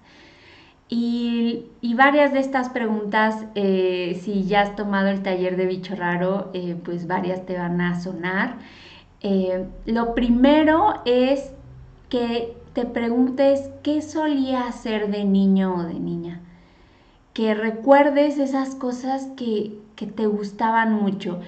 Y, 0.93 1.67
varias 1.95 2.33
de 2.33 2.39
estas 2.39 2.67
preguntas, 2.67 3.45
eh, 3.55 4.19
si 4.21 4.43
ya 4.43 4.62
has 4.62 4.75
tomado 4.75 5.07
el 5.07 5.24
taller 5.24 5.55
de 5.55 5.65
bicho 5.65 5.95
raro, 5.95 6.50
eh, 6.53 6.75
pues 6.83 7.07
varias 7.07 7.45
te 7.45 7.57
van 7.57 7.79
a 7.79 8.01
sonar. 8.01 8.55
Eh, 9.21 9.67
lo 9.86 10.13
primero 10.13 10.95
es 11.05 11.53
que 12.10 12.57
te 12.74 12.86
preguntes 12.86 13.69
qué 13.83 14.01
solía 14.01 14.67
hacer 14.67 15.10
de 15.12 15.24
niño 15.24 15.75
o 15.75 15.83
de 15.83 15.93
niña. 15.93 16.41
Que 17.33 17.53
recuerdes 17.53 18.38
esas 18.38 18.75
cosas 18.75 19.27
que, 19.38 19.79
te 19.95 20.25
gustaban 20.25 20.93
mucho. 20.93 21.39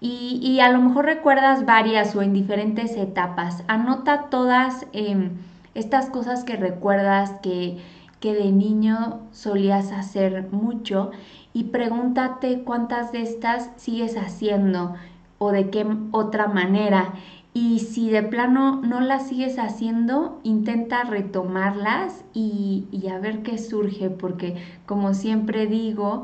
Y, 0.00 0.60
a 0.60 0.70
lo 0.70 0.80
mejor 0.80 1.06
recuerdas 1.06 1.64
varias 1.66 2.14
o 2.14 2.22
en 2.22 2.34
diferentes 2.34 2.96
etapas. 2.96 3.64
Anota 3.66 4.26
todas 4.30 4.86
em, 4.92 5.30
estas 5.74 6.10
cosas 6.10 6.44
que 6.44 6.56
recuerdas 6.56 7.32
que 7.42 7.78
que 8.22 8.34
de 8.34 8.52
niño 8.52 9.18
solías 9.32 9.90
hacer 9.90 10.48
mucho 10.52 11.10
y 11.52 11.64
pregúntate 11.64 12.62
cuántas 12.62 13.10
de 13.10 13.20
estas 13.20 13.70
sigues 13.76 14.16
haciendo 14.16 14.94
o 15.38 15.50
de 15.50 15.70
qué 15.70 15.84
otra 16.12 16.46
manera. 16.46 17.14
Y 17.52 17.80
si 17.80 18.10
de 18.10 18.22
plano 18.22 18.80
no 18.80 19.00
las 19.00 19.26
sigues 19.26 19.58
haciendo, 19.58 20.40
intenta 20.44 21.02
retomarlas 21.02 22.24
y, 22.32 22.86
a 23.12 23.18
ver 23.18 23.42
qué 23.42 23.58
surge, 23.58 24.08
porque 24.08 24.56
como 24.86 25.14
siempre 25.14 25.66
digo, 25.66 26.22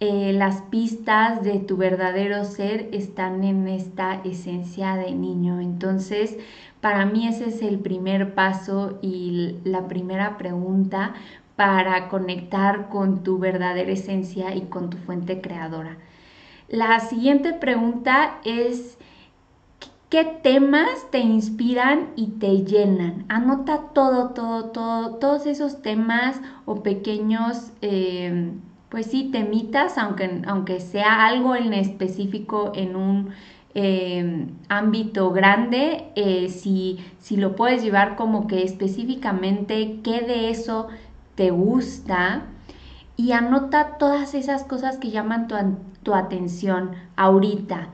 eh, 0.00 0.32
las 0.34 0.62
pistas 0.62 1.42
de 1.42 1.58
tu 1.58 1.76
verdadero 1.76 2.44
ser 2.44 2.88
están 2.92 3.44
en 3.44 3.66
esta 3.66 4.20
esencia 4.24 4.96
de 4.96 5.12
niño. 5.12 5.60
Entonces, 5.60 6.36
para 6.80 7.06
mí 7.06 7.26
ese 7.26 7.48
es 7.48 7.62
el 7.62 7.78
primer 7.78 8.34
paso 8.34 8.98
y 9.00 9.56
la 9.64 9.88
primera 9.88 10.36
pregunta 10.36 11.14
para 11.56 12.08
conectar 12.08 12.90
con 12.90 13.22
tu 13.22 13.38
verdadera 13.38 13.90
esencia 13.90 14.54
y 14.54 14.62
con 14.62 14.90
tu 14.90 14.98
fuente 14.98 15.40
creadora. 15.40 15.96
La 16.68 17.00
siguiente 17.00 17.54
pregunta 17.54 18.38
es, 18.44 18.98
¿qué 20.10 20.24
temas 20.24 21.10
te 21.10 21.20
inspiran 21.20 22.10
y 22.16 22.32
te 22.32 22.64
llenan? 22.64 23.24
Anota 23.28 23.92
todo, 23.94 24.30
todo, 24.30 24.66
todo, 24.66 25.16
todos 25.16 25.46
esos 25.46 25.80
temas 25.80 26.40
o 26.66 26.82
pequeños, 26.82 27.72
eh, 27.80 28.52
pues 28.96 29.08
sí, 29.08 29.28
temitas, 29.30 29.98
aunque, 29.98 30.40
aunque 30.46 30.80
sea 30.80 31.26
algo 31.26 31.54
en 31.54 31.74
específico 31.74 32.72
en 32.74 32.96
un 32.96 33.28
eh, 33.74 34.46
ámbito 34.70 35.32
grande, 35.32 36.06
eh, 36.14 36.48
si, 36.48 37.04
si 37.18 37.36
lo 37.36 37.56
puedes 37.56 37.82
llevar 37.82 38.16
como 38.16 38.46
que 38.46 38.62
específicamente 38.62 40.00
qué 40.02 40.22
de 40.22 40.48
eso 40.48 40.86
te 41.34 41.50
gusta 41.50 42.44
y 43.18 43.32
anota 43.32 43.98
todas 43.98 44.32
esas 44.32 44.64
cosas 44.64 44.96
que 44.96 45.10
llaman 45.10 45.46
tu, 46.02 46.14
atención 46.14 46.92
ahorita. 47.16 47.90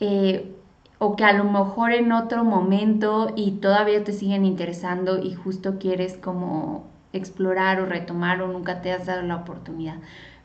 Eh, 0.00 0.54
o 0.98 1.16
que 1.16 1.24
a 1.24 1.34
lo 1.34 1.44
mejor 1.44 1.92
en 1.92 2.12
otro 2.12 2.44
momento 2.44 3.30
y 3.36 3.58
todavía 3.60 4.02
te 4.04 4.14
siguen 4.14 4.46
interesando 4.46 5.22
y 5.22 5.34
justo 5.34 5.78
quieres 5.78 6.16
como 6.16 6.86
explorar 7.12 7.80
o 7.80 7.84
retomar 7.84 8.40
o 8.40 8.48
nunca 8.48 8.80
te 8.80 8.90
has 8.90 9.04
dado 9.04 9.20
la 9.20 9.36
oportunidad. 9.36 9.96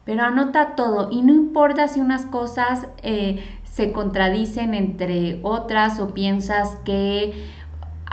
Pero 0.06 0.24
anota 0.24 0.76
todo 0.76 1.10
y 1.12 1.22
no 1.22 1.34
importa 1.34 1.88
si 1.88 2.00
unas 2.00 2.26
cosas 2.26 2.88
eh, 3.04 3.44
se 3.64 3.92
contradicen 3.92 4.74
entre 4.74 5.40
otras 5.44 6.00
o 6.00 6.14
piensas 6.14 6.78
que 6.84 7.52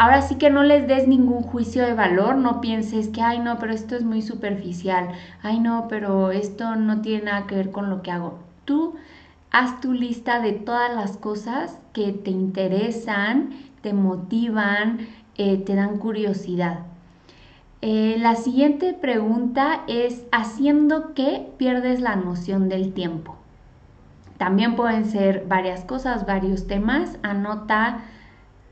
Ahora 0.00 0.22
sí 0.22 0.36
que 0.36 0.48
no 0.48 0.62
les 0.62 0.86
des 0.86 1.08
ningún 1.08 1.42
juicio 1.42 1.84
de 1.84 1.92
valor, 1.92 2.36
no 2.36 2.60
pienses 2.60 3.08
que, 3.08 3.20
ay 3.20 3.40
no, 3.40 3.58
pero 3.58 3.72
esto 3.72 3.96
es 3.96 4.04
muy 4.04 4.22
superficial, 4.22 5.08
ay 5.42 5.58
no, 5.58 5.88
pero 5.88 6.30
esto 6.30 6.76
no 6.76 7.00
tiene 7.00 7.24
nada 7.24 7.48
que 7.48 7.56
ver 7.56 7.72
con 7.72 7.90
lo 7.90 8.00
que 8.00 8.12
hago. 8.12 8.38
Tú 8.64 8.94
haz 9.50 9.80
tu 9.80 9.92
lista 9.92 10.40
de 10.40 10.52
todas 10.52 10.94
las 10.94 11.16
cosas 11.16 11.80
que 11.92 12.12
te 12.12 12.30
interesan, 12.30 13.50
te 13.82 13.92
motivan, 13.92 15.00
eh, 15.36 15.56
te 15.56 15.74
dan 15.74 15.98
curiosidad. 15.98 16.86
Eh, 17.80 18.16
la 18.18 18.34
siguiente 18.34 18.92
pregunta 18.92 19.84
es, 19.86 20.24
¿haciendo 20.32 21.14
qué 21.14 21.48
pierdes 21.58 22.00
la 22.00 22.16
noción 22.16 22.68
del 22.68 22.92
tiempo? 22.92 23.36
También 24.36 24.74
pueden 24.74 25.04
ser 25.04 25.46
varias 25.46 25.84
cosas, 25.84 26.26
varios 26.26 26.66
temas. 26.66 27.18
Anota 27.22 28.00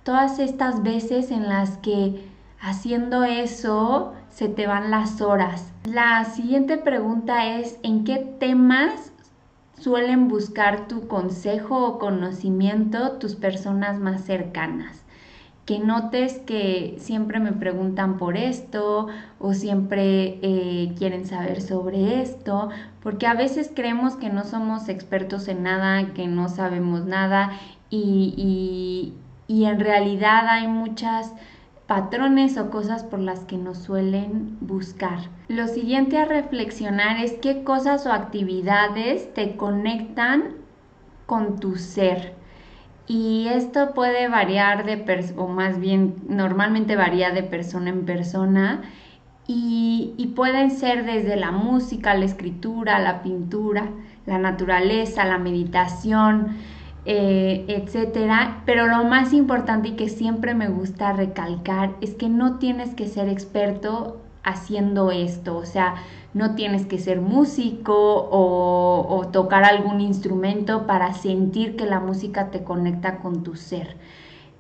todas 0.03 0.39
estas 0.41 0.83
veces 0.83 1.31
en 1.31 1.49
las 1.49 1.79
que 1.79 2.29
haciendo 2.61 3.25
eso 3.25 4.15
se 4.29 4.49
te 4.49 4.67
van 4.67 4.91
las 4.91 5.21
horas. 5.21 5.73
La 5.85 6.25
siguiente 6.25 6.77
pregunta 6.77 7.59
es, 7.59 7.79
¿en 7.83 8.05
qué 8.05 8.17
temas 8.17 9.13
suelen 9.79 10.27
buscar 10.29 10.89
tu 10.89 11.07
consejo 11.07 11.87
o 11.87 11.99
conocimiento 11.99 13.13
tus 13.13 13.37
personas 13.37 14.01
más 14.01 14.25
cercanas? 14.25 15.06
Que 15.67 15.81
notes 15.81 16.39
que 16.47 16.95
siempre 16.99 17.41
me 17.41 17.53
preguntan 17.53 18.17
por 18.19 18.37
esto 18.37 19.09
o 19.41 19.53
siempre 19.53 20.39
eh, 20.41 20.95
quieren 20.97 21.27
saber 21.27 21.61
sobre 21.61 22.23
esto, 22.23 22.71
porque 23.03 23.27
a 23.27 23.35
veces 23.35 23.73
creemos 23.75 24.15
que 24.15 24.31
no 24.31 24.45
somos 24.45 24.89
expertos 24.89 25.49
en 25.49 25.65
nada, 25.65 26.15
que 26.15 26.29
no 26.29 26.49
sabemos 26.49 27.05
nada 27.05 27.51
y, 27.91 29.13
y 29.49 29.65
en 29.65 29.81
realidad 29.81 30.47
hay 30.49 30.69
muchas 30.69 31.35
patrones 31.89 32.59
o 32.59 32.71
cosas 32.71 33.03
por 33.03 33.19
las 33.19 33.41
que 33.41 33.59
nos 33.59 33.79
suelen 33.79 34.57
buscar. 34.61 35.19
Lo 35.49 35.67
siguiente 35.67 36.19
a 36.19 36.25
reflexionar 36.25 37.23
es 37.23 37.35
qué 37.35 37.65
cosas 37.65 38.07
o 38.07 38.13
actividades 38.13 39.35
te 39.35 39.57
conectan 39.57 40.55
con 41.27 41.59
tu 41.59 41.77
ser. 41.77 42.36
Y 43.09 43.49
esto 43.49 43.95
puede 43.95 44.29
variar 44.29 44.85
de 44.85 45.33
o 45.37 45.47
más 45.49 45.79
bien 45.79 46.17
normalmente 46.29 46.97
varía 46.97 47.31
de 47.31 47.43
persona 47.43 47.91
en 47.91 48.05
persona, 48.05 48.83
y, 49.49 50.15
y 50.17 50.29
pueden 50.29 50.71
ser 50.71 51.05
desde 51.05 51.37
la 51.37 51.53
música, 51.53 52.15
la 52.15 52.25
escritura, 52.25 52.99
la 52.99 53.23
pintura, 53.23 53.91
la 54.27 54.39
naturaleza, 54.39 55.25
la 55.25 55.39
meditación, 55.39 56.57
eh, 57.05 57.65
etcétera. 57.69 58.63
Pero 58.67 58.87
lo 58.87 59.05
más 59.05 59.33
importante 59.33 59.91
y 59.91 59.93
que 59.97 60.09
siempre 60.09 60.55
me 60.55 60.69
gusta 60.69 61.13
recalcar 61.13 61.95
es 62.01 62.15
que 62.15 62.29
no 62.29 62.59
tienes 62.59 62.95
que 62.95 63.07
ser 63.07 63.29
experto 63.29 64.26
haciendo 64.47 65.11
esto, 65.11 65.59
o 65.59 65.67
sea, 65.67 65.97
no 66.33 66.55
tienes 66.55 66.87
que 66.87 66.99
ser 66.99 67.21
músico 67.21 68.29
o, 68.31 69.27
tocar 69.33 69.65
algún 69.65 70.01
instrumento 70.01 70.87
para 70.87 71.13
sentir 71.13 71.77
que 71.77 71.85
la 71.85 72.01
música 72.01 72.51
te 72.51 72.63
conecta 72.63 73.19
con 73.19 73.43
tu 73.43 73.57
ser. 73.57 73.97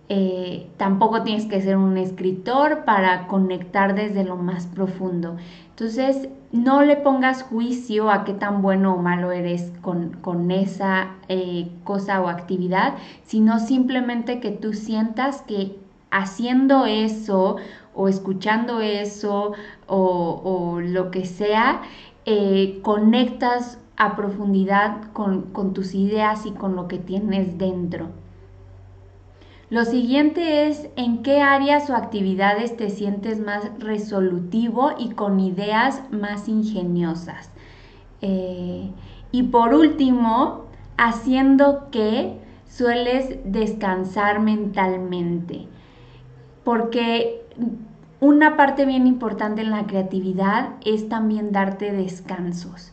Eh, 0.08 0.68
tampoco 0.76 1.22
tienes 1.22 1.46
que 1.46 1.62
ser 1.62 1.76
un 1.76 1.96
escritor 1.96 2.84
para 2.84 3.26
conectar 3.26 3.94
desde 3.94 4.24
lo 4.24 4.36
más 4.36 4.66
profundo. 4.66 5.36
Entonces, 5.70 6.28
no 6.52 6.82
le 6.82 6.96
pongas 6.96 7.42
juicio 7.42 8.10
a 8.10 8.24
qué 8.24 8.32
tan 8.32 8.62
bueno 8.62 8.94
o 8.94 9.02
malo 9.02 9.32
eres 9.32 9.72
con, 9.82 10.50
esa 10.50 11.10
eh, 11.28 11.70
cosa 11.84 12.20
o 12.22 12.28
actividad, 12.28 12.94
sino 13.24 13.60
simplemente 13.60 14.40
que 14.40 14.50
tú 14.50 14.72
sientas 14.72 15.42
que 15.42 15.76
haciendo 16.10 16.86
eso 16.86 17.56
o 17.96 18.08
escuchando 18.08 18.80
eso 18.80 19.54
o, 19.86 20.80
lo 20.80 21.10
que 21.10 21.24
sea, 21.24 21.82
eh, 22.26 22.80
conectas 22.82 23.78
a 23.96 24.14
profundidad 24.14 25.10
con, 25.12 25.72
tus 25.72 25.94
ideas 25.94 26.44
y 26.44 26.50
con 26.50 26.76
lo 26.76 26.86
que 26.86 26.98
tienes 26.98 27.58
dentro. 27.58 28.08
Lo 29.70 29.84
siguiente 29.84 30.68
es 30.68 30.88
en 30.96 31.22
qué 31.22 31.40
áreas 31.40 31.90
o 31.90 31.96
actividades 31.96 32.76
te 32.76 32.90
sientes 32.90 33.40
más 33.40 33.64
resolutivo 33.80 34.92
y 34.96 35.10
con 35.10 35.40
ideas 35.40 36.02
más 36.12 36.48
ingeniosas. 36.48 37.50
Eh, 38.20 38.90
y 39.32 39.42
por 39.44 39.74
último, 39.74 40.66
haciendo 40.98 41.90
que 41.90 42.38
sueles 42.68 43.38
descansar 43.44 44.38
mentalmente. 44.40 45.66
Porque 46.62 47.45
una 48.20 48.56
parte 48.56 48.86
bien 48.86 49.06
importante 49.06 49.62
en 49.62 49.70
la 49.70 49.86
creatividad 49.86 50.70
es 50.84 51.08
también 51.08 51.52
darte 51.52 51.92
descansos 51.92 52.92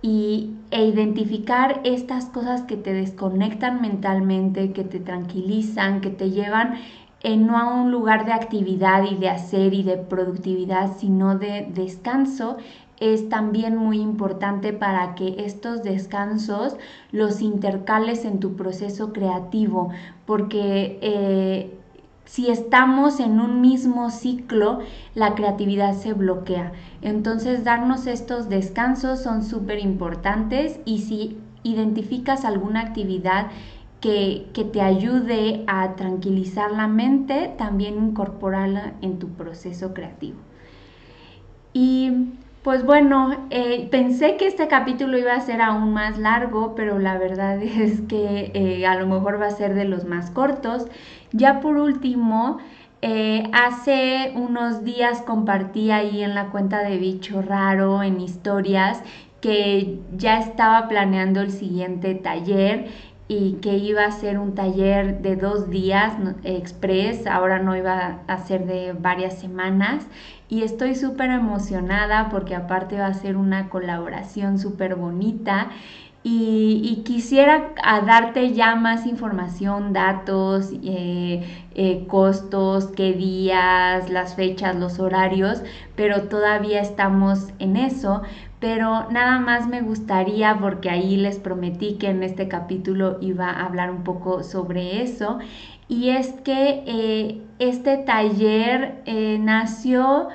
y, 0.00 0.54
e 0.70 0.84
identificar 0.86 1.80
estas 1.84 2.26
cosas 2.26 2.62
que 2.62 2.76
te 2.76 2.92
desconectan 2.92 3.80
mentalmente, 3.80 4.72
que 4.72 4.84
te 4.84 4.98
tranquilizan, 4.98 6.00
que 6.00 6.10
te 6.10 6.30
llevan 6.30 6.78
no 7.24 7.56
a 7.56 7.72
un 7.72 7.92
lugar 7.92 8.24
de 8.24 8.32
actividad 8.32 9.04
y 9.08 9.14
de 9.14 9.28
hacer 9.28 9.74
y 9.74 9.82
de 9.84 9.96
productividad, 9.96 10.96
sino 10.96 11.38
de 11.38 11.68
descanso, 11.72 12.56
es 12.98 13.28
también 13.28 13.76
muy 13.76 14.00
importante 14.00 14.72
para 14.72 15.14
que 15.14 15.44
estos 15.44 15.82
descansos 15.82 16.76
los 17.10 17.40
intercales 17.40 18.24
en 18.24 18.40
tu 18.40 18.54
proceso 18.54 19.12
creativo, 19.12 19.90
porque 20.24 20.98
eh, 21.02 21.78
si 22.24 22.48
estamos 22.48 23.20
en 23.20 23.40
un 23.40 23.60
mismo 23.60 24.10
ciclo, 24.10 24.80
la 25.14 25.34
creatividad 25.34 25.94
se 25.94 26.12
bloquea. 26.12 26.72
Entonces, 27.02 27.64
darnos 27.64 28.06
estos 28.06 28.48
descansos 28.48 29.22
son 29.22 29.44
súper 29.44 29.80
importantes 29.80 30.80
y 30.84 31.00
si 31.00 31.38
identificas 31.62 32.44
alguna 32.44 32.80
actividad 32.80 33.48
que, 34.00 34.48
que, 34.52 34.64
te 34.64 34.80
ayude 34.80 35.62
a 35.66 35.94
tranquilizar 35.94 36.72
la 36.72 36.88
mente, 36.88 37.54
también 37.56 38.02
incorporarla 38.04 38.94
en 39.00 39.18
tu 39.18 39.28
proceso 39.28 39.94
creativo. 39.94 40.38
Y 41.72 42.10
pues 42.62 42.84
bueno, 42.84 43.48
eh, 43.50 43.88
pensé 43.90 44.36
que 44.36 44.46
este 44.46 44.68
capítulo 44.68 45.18
iba 45.18 45.34
a 45.34 45.40
ser 45.40 45.60
aún 45.60 45.92
más 45.92 46.16
largo, 46.18 46.74
pero 46.76 46.98
la 46.98 47.18
verdad 47.18 47.60
es 47.62 48.02
que 48.02 48.52
eh, 48.54 48.86
a 48.86 48.94
lo 48.94 49.06
mejor 49.06 49.40
va 49.40 49.46
a 49.46 49.50
ser 49.50 49.74
de 49.74 49.84
los 49.84 50.04
más 50.04 50.30
cortos. 50.30 50.86
Ya 51.32 51.60
por 51.60 51.76
último, 51.76 52.58
eh, 53.00 53.44
hace 53.52 54.32
unos 54.36 54.84
días 54.84 55.22
compartí 55.22 55.90
ahí 55.90 56.22
en 56.22 56.34
la 56.36 56.50
cuenta 56.50 56.84
de 56.84 56.98
Bicho 56.98 57.42
Raro, 57.42 58.02
en 58.02 58.20
historias, 58.20 59.02
que 59.40 59.98
ya 60.16 60.38
estaba 60.38 60.86
planeando 60.86 61.40
el 61.40 61.50
siguiente 61.50 62.14
taller 62.14 62.86
y 63.26 63.54
que 63.54 63.76
iba 63.76 64.04
a 64.04 64.12
ser 64.12 64.38
un 64.38 64.54
taller 64.54 65.20
de 65.20 65.34
dos 65.36 65.70
días 65.70 66.12
express, 66.44 67.26
ahora 67.26 67.58
no 67.58 67.74
iba 67.74 68.18
a 68.26 68.38
ser 68.38 68.66
de 68.66 68.92
varias 68.92 69.38
semanas 69.38 70.06
y 70.52 70.64
estoy 70.64 70.94
súper 70.94 71.30
emocionada 71.30 72.28
porque 72.28 72.54
aparte 72.54 72.98
va 72.98 73.06
a 73.06 73.14
ser 73.14 73.38
una 73.38 73.70
colaboración 73.70 74.58
súper 74.58 74.96
bonita 74.96 75.70
y, 76.22 77.02
quisiera 77.06 77.70
darte 78.06 78.52
ya 78.52 78.76
más 78.76 79.06
información, 79.06 79.94
datos, 79.94 80.70
eh, 80.84 81.42
eh, 81.74 82.06
costos, 82.06 82.88
qué 82.94 83.14
días, 83.14 84.10
las 84.10 84.36
fechas, 84.36 84.76
los 84.76 85.00
horarios, 85.00 85.62
pero 85.96 86.28
todavía 86.28 86.80
estamos 86.80 87.48
en 87.58 87.76
eso. 87.76 88.22
Pero 88.60 89.10
nada 89.10 89.40
más 89.40 89.66
me 89.66 89.80
gustaría, 89.80 90.56
porque 90.60 90.88
ahí 90.88 91.16
les 91.16 91.38
prometí 91.38 91.94
que 91.94 92.10
en 92.10 92.22
este 92.22 92.46
capítulo 92.46 93.18
iba 93.20 93.50
a 93.50 93.66
hablar 93.66 93.90
un 93.90 94.04
poco 94.04 94.44
sobre 94.44 95.02
eso, 95.02 95.40
y 95.88 96.10
es 96.10 96.32
que 96.44 96.82
eh, 96.86 97.42
este 97.58 97.98
taller 97.98 99.02
nació 99.40 100.28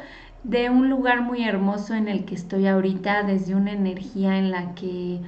de 0.44 0.70
un 0.70 0.90
lugar 0.90 1.22
muy 1.22 1.44
hermoso 1.44 1.94
en 1.94 2.08
el 2.08 2.26
que 2.26 2.36
estoy 2.36 2.68
ahorita, 2.68 3.24
desde 3.24 3.56
una 3.56 3.74
energía 3.74 4.38
en 4.38 4.52
la 4.52 4.76
que 4.76 5.20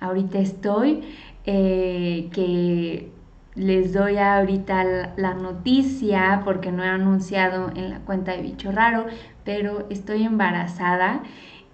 ahorita 0.00 0.38
estoy, 0.38 1.02
eh, 1.44 2.28
que 2.32 3.10
les 3.54 3.92
doy 3.92 4.18
ahorita 4.18 5.14
la 5.16 5.34
noticia 5.34 6.42
porque 6.44 6.70
no 6.70 6.84
he 6.84 6.88
anunciado 6.88 7.70
en 7.74 7.90
la 7.90 7.98
cuenta 8.00 8.32
de 8.32 8.42
Bicho 8.42 8.70
Raro, 8.70 9.06
pero 9.44 9.86
estoy 9.90 10.22
embarazada 10.24 11.22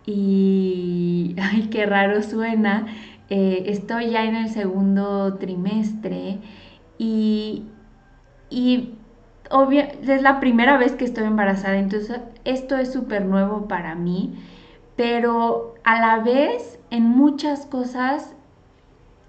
y, 0.07 1.37
ay, 1.40 1.69
qué 1.71 1.87
raro 1.87 2.23
suena, 2.23 2.87
eh, 3.29 3.64
estoy 3.67 4.11
ya 4.11 4.25
en 4.25 4.37
el 4.37 4.49
segundo 4.49 5.35
trimestre 5.35 6.38
y, 6.99 7.64
y 8.50 8.94
es 10.02 10.22
la 10.22 10.40
primera 10.40 10.76
vez 10.76 10.92
que 10.92 11.04
estoy 11.04 11.24
embarazada, 11.24 11.78
entonces 11.78 12.20
esto 12.44 12.76
es 12.76 12.92
súper 12.92 13.24
nuevo 13.24 13.68
para 13.68 13.94
mí, 13.94 14.35
pero 14.96 15.74
a 15.85 16.00
la 16.00 16.22
vez 16.22 16.78
en 16.90 17.04
muchas 17.04 17.66
cosas 17.66 18.35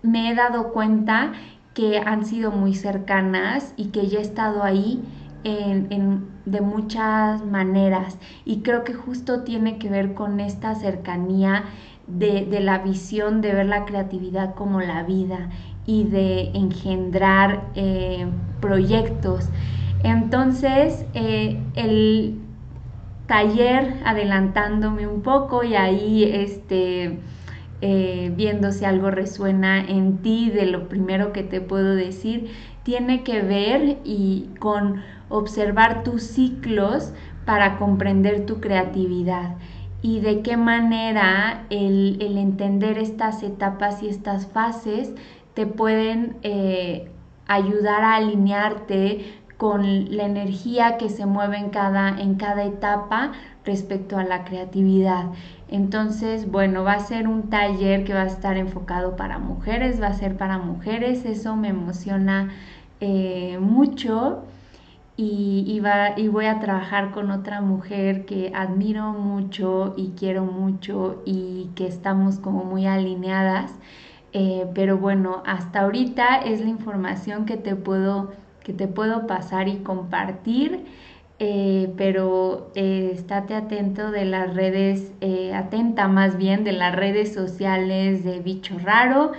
me 0.01 0.32
he 0.32 0.36
dado 0.36 0.71
cuenta 0.71 1.34
que 1.73 1.99
han 1.99 2.25
sido 2.25 2.51
muy 2.51 2.73
cercanas 2.73 3.73
y 3.75 3.88
que 3.88 4.08
ya 4.08 4.19
he 4.19 4.21
estado 4.21 4.63
ahí 4.63 5.04
en, 5.43 6.28
de 6.45 6.62
muchas 6.62 7.45
maneras. 7.45 8.17
Y 8.45 8.62
creo 8.62 8.84
que 8.84 8.93
justo 8.93 9.43
tiene 9.43 9.78
que 9.78 9.89
ver 9.89 10.13
con 10.13 10.39
esta 10.39 10.73
cercanía 10.75 11.65
de, 12.08 12.60
la 12.62 12.80
visión 12.80 13.41
de 13.41 13.54
ver 13.54 13.65
la 13.65 13.86
creatividad 13.86 14.56
como 14.56 14.80
la 14.80 15.04
vida 15.04 15.49
y 15.86 16.06
de 16.06 16.51
engendrar 16.54 17.71
eh, 17.75 18.28
proyectos. 18.65 19.49
Entonces, 20.04 21.06
eh, 21.13 21.60
el 21.75 22.39
taller 23.28 24.01
adelantándome 24.06 25.08
un 25.08 25.21
poco 25.21 25.63
y 25.63 25.75
ahí 25.75 26.23
este, 26.23 27.19
eh, 27.82 28.32
viendo 28.36 28.71
si 28.71 28.86
algo 28.86 29.12
resuena 29.12 29.80
en 29.80 30.17
ti 30.23 30.49
de 30.49 30.65
lo 30.65 30.89
primero 30.89 31.32
que 31.32 31.43
te 31.43 31.62
puedo 31.62 31.95
decir, 31.95 32.49
tiene 32.84 33.23
que 33.23 33.41
ver 33.41 33.99
y 34.04 34.49
con 34.60 35.01
observar 35.30 36.04
tus 36.04 36.23
ciclos 36.23 37.13
para 37.45 37.78
comprender 37.78 38.47
tu 38.47 38.60
creatividad 38.60 39.58
y 40.01 40.19
de 40.19 40.41
qué 40.41 40.56
manera 40.56 41.65
el, 41.69 42.17
entender 42.19 42.97
estas 42.99 43.41
etapas 43.43 44.04
y 44.04 44.08
estas 44.08 44.45
fases 44.45 45.13
te 45.56 45.65
pueden 45.65 46.38
eh, 46.43 47.10
ayudar 47.47 48.03
a 48.03 48.15
alinearte 48.15 49.41
con 49.58 50.15
la 50.15 50.25
energía 50.25 50.97
que 50.97 51.10
se 51.10 51.25
mueve 51.25 51.58
en 51.58 51.69
cada, 51.69 52.19
en 52.19 52.36
cada 52.36 52.65
etapa 52.65 53.31
respecto 53.63 54.17
a 54.17 54.23
la 54.23 54.43
creatividad. 54.43 55.25
Entonces, 55.69 56.51
bueno, 56.51 56.84
va 56.84 56.93
a 56.93 56.99
ser 56.99 57.27
un 57.27 57.49
taller 57.49 58.03
que 58.03 58.13
va 58.13 58.23
a 58.23 58.27
estar 58.27 58.58
enfocado 58.58 59.15
para 59.15 59.39
mujeres, 59.39 60.01
va 60.01 60.08
a 60.08 60.13
ser 60.13 60.38
para 60.38 60.58
mujeres, 60.58 61.25
eso 61.25 61.55
me 61.55 61.69
emociona 61.69 62.51
eh, 62.99 63.58
mucho. 63.60 64.43
Y, 65.17 65.63
y, 66.17 66.27
voy 66.27 66.45
a 66.45 66.60
trabajar 66.60 67.12
con 67.12 67.31
otra 67.31 67.62
mujer 67.62 68.25
que 68.25 68.51
admiro 68.53 69.13
mucho 69.13 69.93
y 69.95 70.10
quiero 70.10 70.43
mucho 70.43 71.21
y 71.25 71.69
que 71.75 71.88
estamos 71.88 72.38
como 72.38 72.65
muy 72.65 72.86
alineadas. 72.86 73.71
Eh, 74.38 74.67
pero 74.76 74.98
bueno, 74.98 75.41
hasta 75.45 75.82
ahorita 75.82 76.38
es 76.38 76.62
la 76.62 76.69
información 76.69 77.45
que 77.45 77.58
te 77.58 77.76
puedo 77.76 78.34
que 78.65 78.74
te 78.74 78.88
puedo 78.88 79.28
pasar 79.28 79.69
y 79.69 79.78
compartir. 79.78 80.86
Eh, 81.39 81.93
pero 81.98 82.71
eh, 82.76 83.12
estate 83.13 83.56
atento 83.56 84.10
de 84.12 84.26
las 84.26 84.54
redes, 84.56 85.12
eh, 85.19 85.54
atenta 85.54 86.08
más 86.08 86.38
bien 86.38 86.63
de 86.63 86.71
las 86.71 86.95
redes 86.95 87.34
sociales 87.34 88.24
de 88.24 88.39
Bicho 88.39 88.78
Raro. 88.80 89.34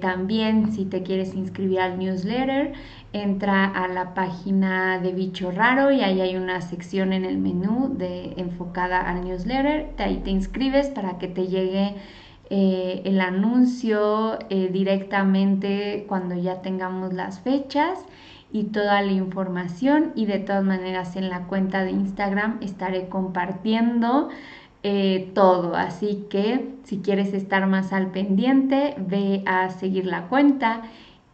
también 0.00 0.72
si 0.72 0.84
te 0.86 1.02
quieres 1.02 1.34
inscribir 1.34 1.80
al 1.80 1.98
newsletter, 1.98 2.72
entra 3.12 3.64
a 3.66 3.86
la 3.88 4.14
página 4.14 4.98
de 4.98 5.12
Bicho 5.12 5.50
Raro 5.52 5.92
y 5.92 6.00
ahí 6.00 6.20
hay 6.20 6.36
una 6.36 6.60
sección 6.60 7.12
en 7.12 7.24
el 7.24 7.38
menú 7.38 7.94
de, 7.96 8.34
enfocada 8.36 9.00
al 9.00 9.24
newsletter. 9.24 9.90
Ahí 9.98 10.18
te 10.24 10.30
inscribes 10.30 10.88
para 10.88 11.18
que 11.18 11.28
te 11.28 11.46
llegue 11.46 11.94
eh, 12.50 13.02
el 13.04 13.20
anuncio 13.20 14.38
eh, 14.50 14.68
directamente 14.72 16.04
cuando 16.08 16.36
ya 16.36 16.62
tengamos 16.62 17.12
las 17.12 17.40
fechas 17.40 17.98
y 18.52 18.64
toda 18.64 19.02
la 19.02 19.12
información. 19.12 20.12
Y 20.14 20.26
de 20.26 20.38
todas 20.38 20.64
maneras 20.64 21.16
en 21.16 21.28
la 21.28 21.44
cuenta 21.46 21.84
de 21.84 21.90
Instagram 21.90 22.58
estaré 22.60 23.08
compartiendo 23.08 24.28
eh, 24.82 25.30
todo. 25.34 25.74
Así 25.74 26.26
que 26.30 26.74
si 26.84 26.98
quieres 26.98 27.34
estar 27.34 27.66
más 27.66 27.92
al 27.92 28.12
pendiente 28.12 28.94
ve 28.98 29.42
a 29.46 29.70
seguir 29.70 30.06
la 30.06 30.28
cuenta 30.28 30.82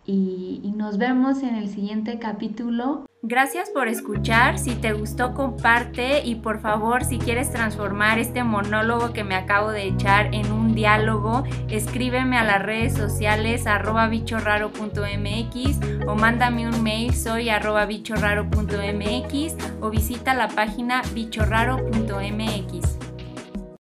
y, 0.04 0.72
nos 0.76 0.98
vemos 0.98 1.42
en 1.42 1.54
el 1.54 1.68
siguiente 1.68 2.18
capítulo. 2.18 3.06
Gracias 3.22 3.70
por 3.70 3.86
escuchar, 3.86 4.58
si 4.58 4.74
te 4.74 4.92
gustó 4.92 5.32
comparte 5.32 6.24
y 6.24 6.34
por 6.36 6.60
favor 6.60 7.04
si 7.04 7.18
quieres 7.18 7.52
transformar 7.52 8.18
este 8.18 8.42
monólogo 8.42 9.12
que 9.12 9.22
me 9.22 9.36
acabo 9.36 9.70
de 9.70 9.84
echar 9.84 10.34
en 10.34 10.50
un 10.50 10.74
diálogo, 10.74 11.44
escríbeme 11.68 12.36
a 12.36 12.42
las 12.42 12.62
redes 12.62 12.94
sociales 12.94 13.68
arroba 13.68 14.08
bichorraro.mx 14.08 16.06
o 16.08 16.16
mándame 16.16 16.68
un 16.68 16.82
mail 16.82 17.14
soy 17.14 17.48
arroba 17.48 17.86
bichorraro.mx 17.86 19.56
o 19.80 19.90
visita 19.90 20.34
la 20.34 20.48
página 20.48 21.02
bichorraro.mx. 21.14 23.11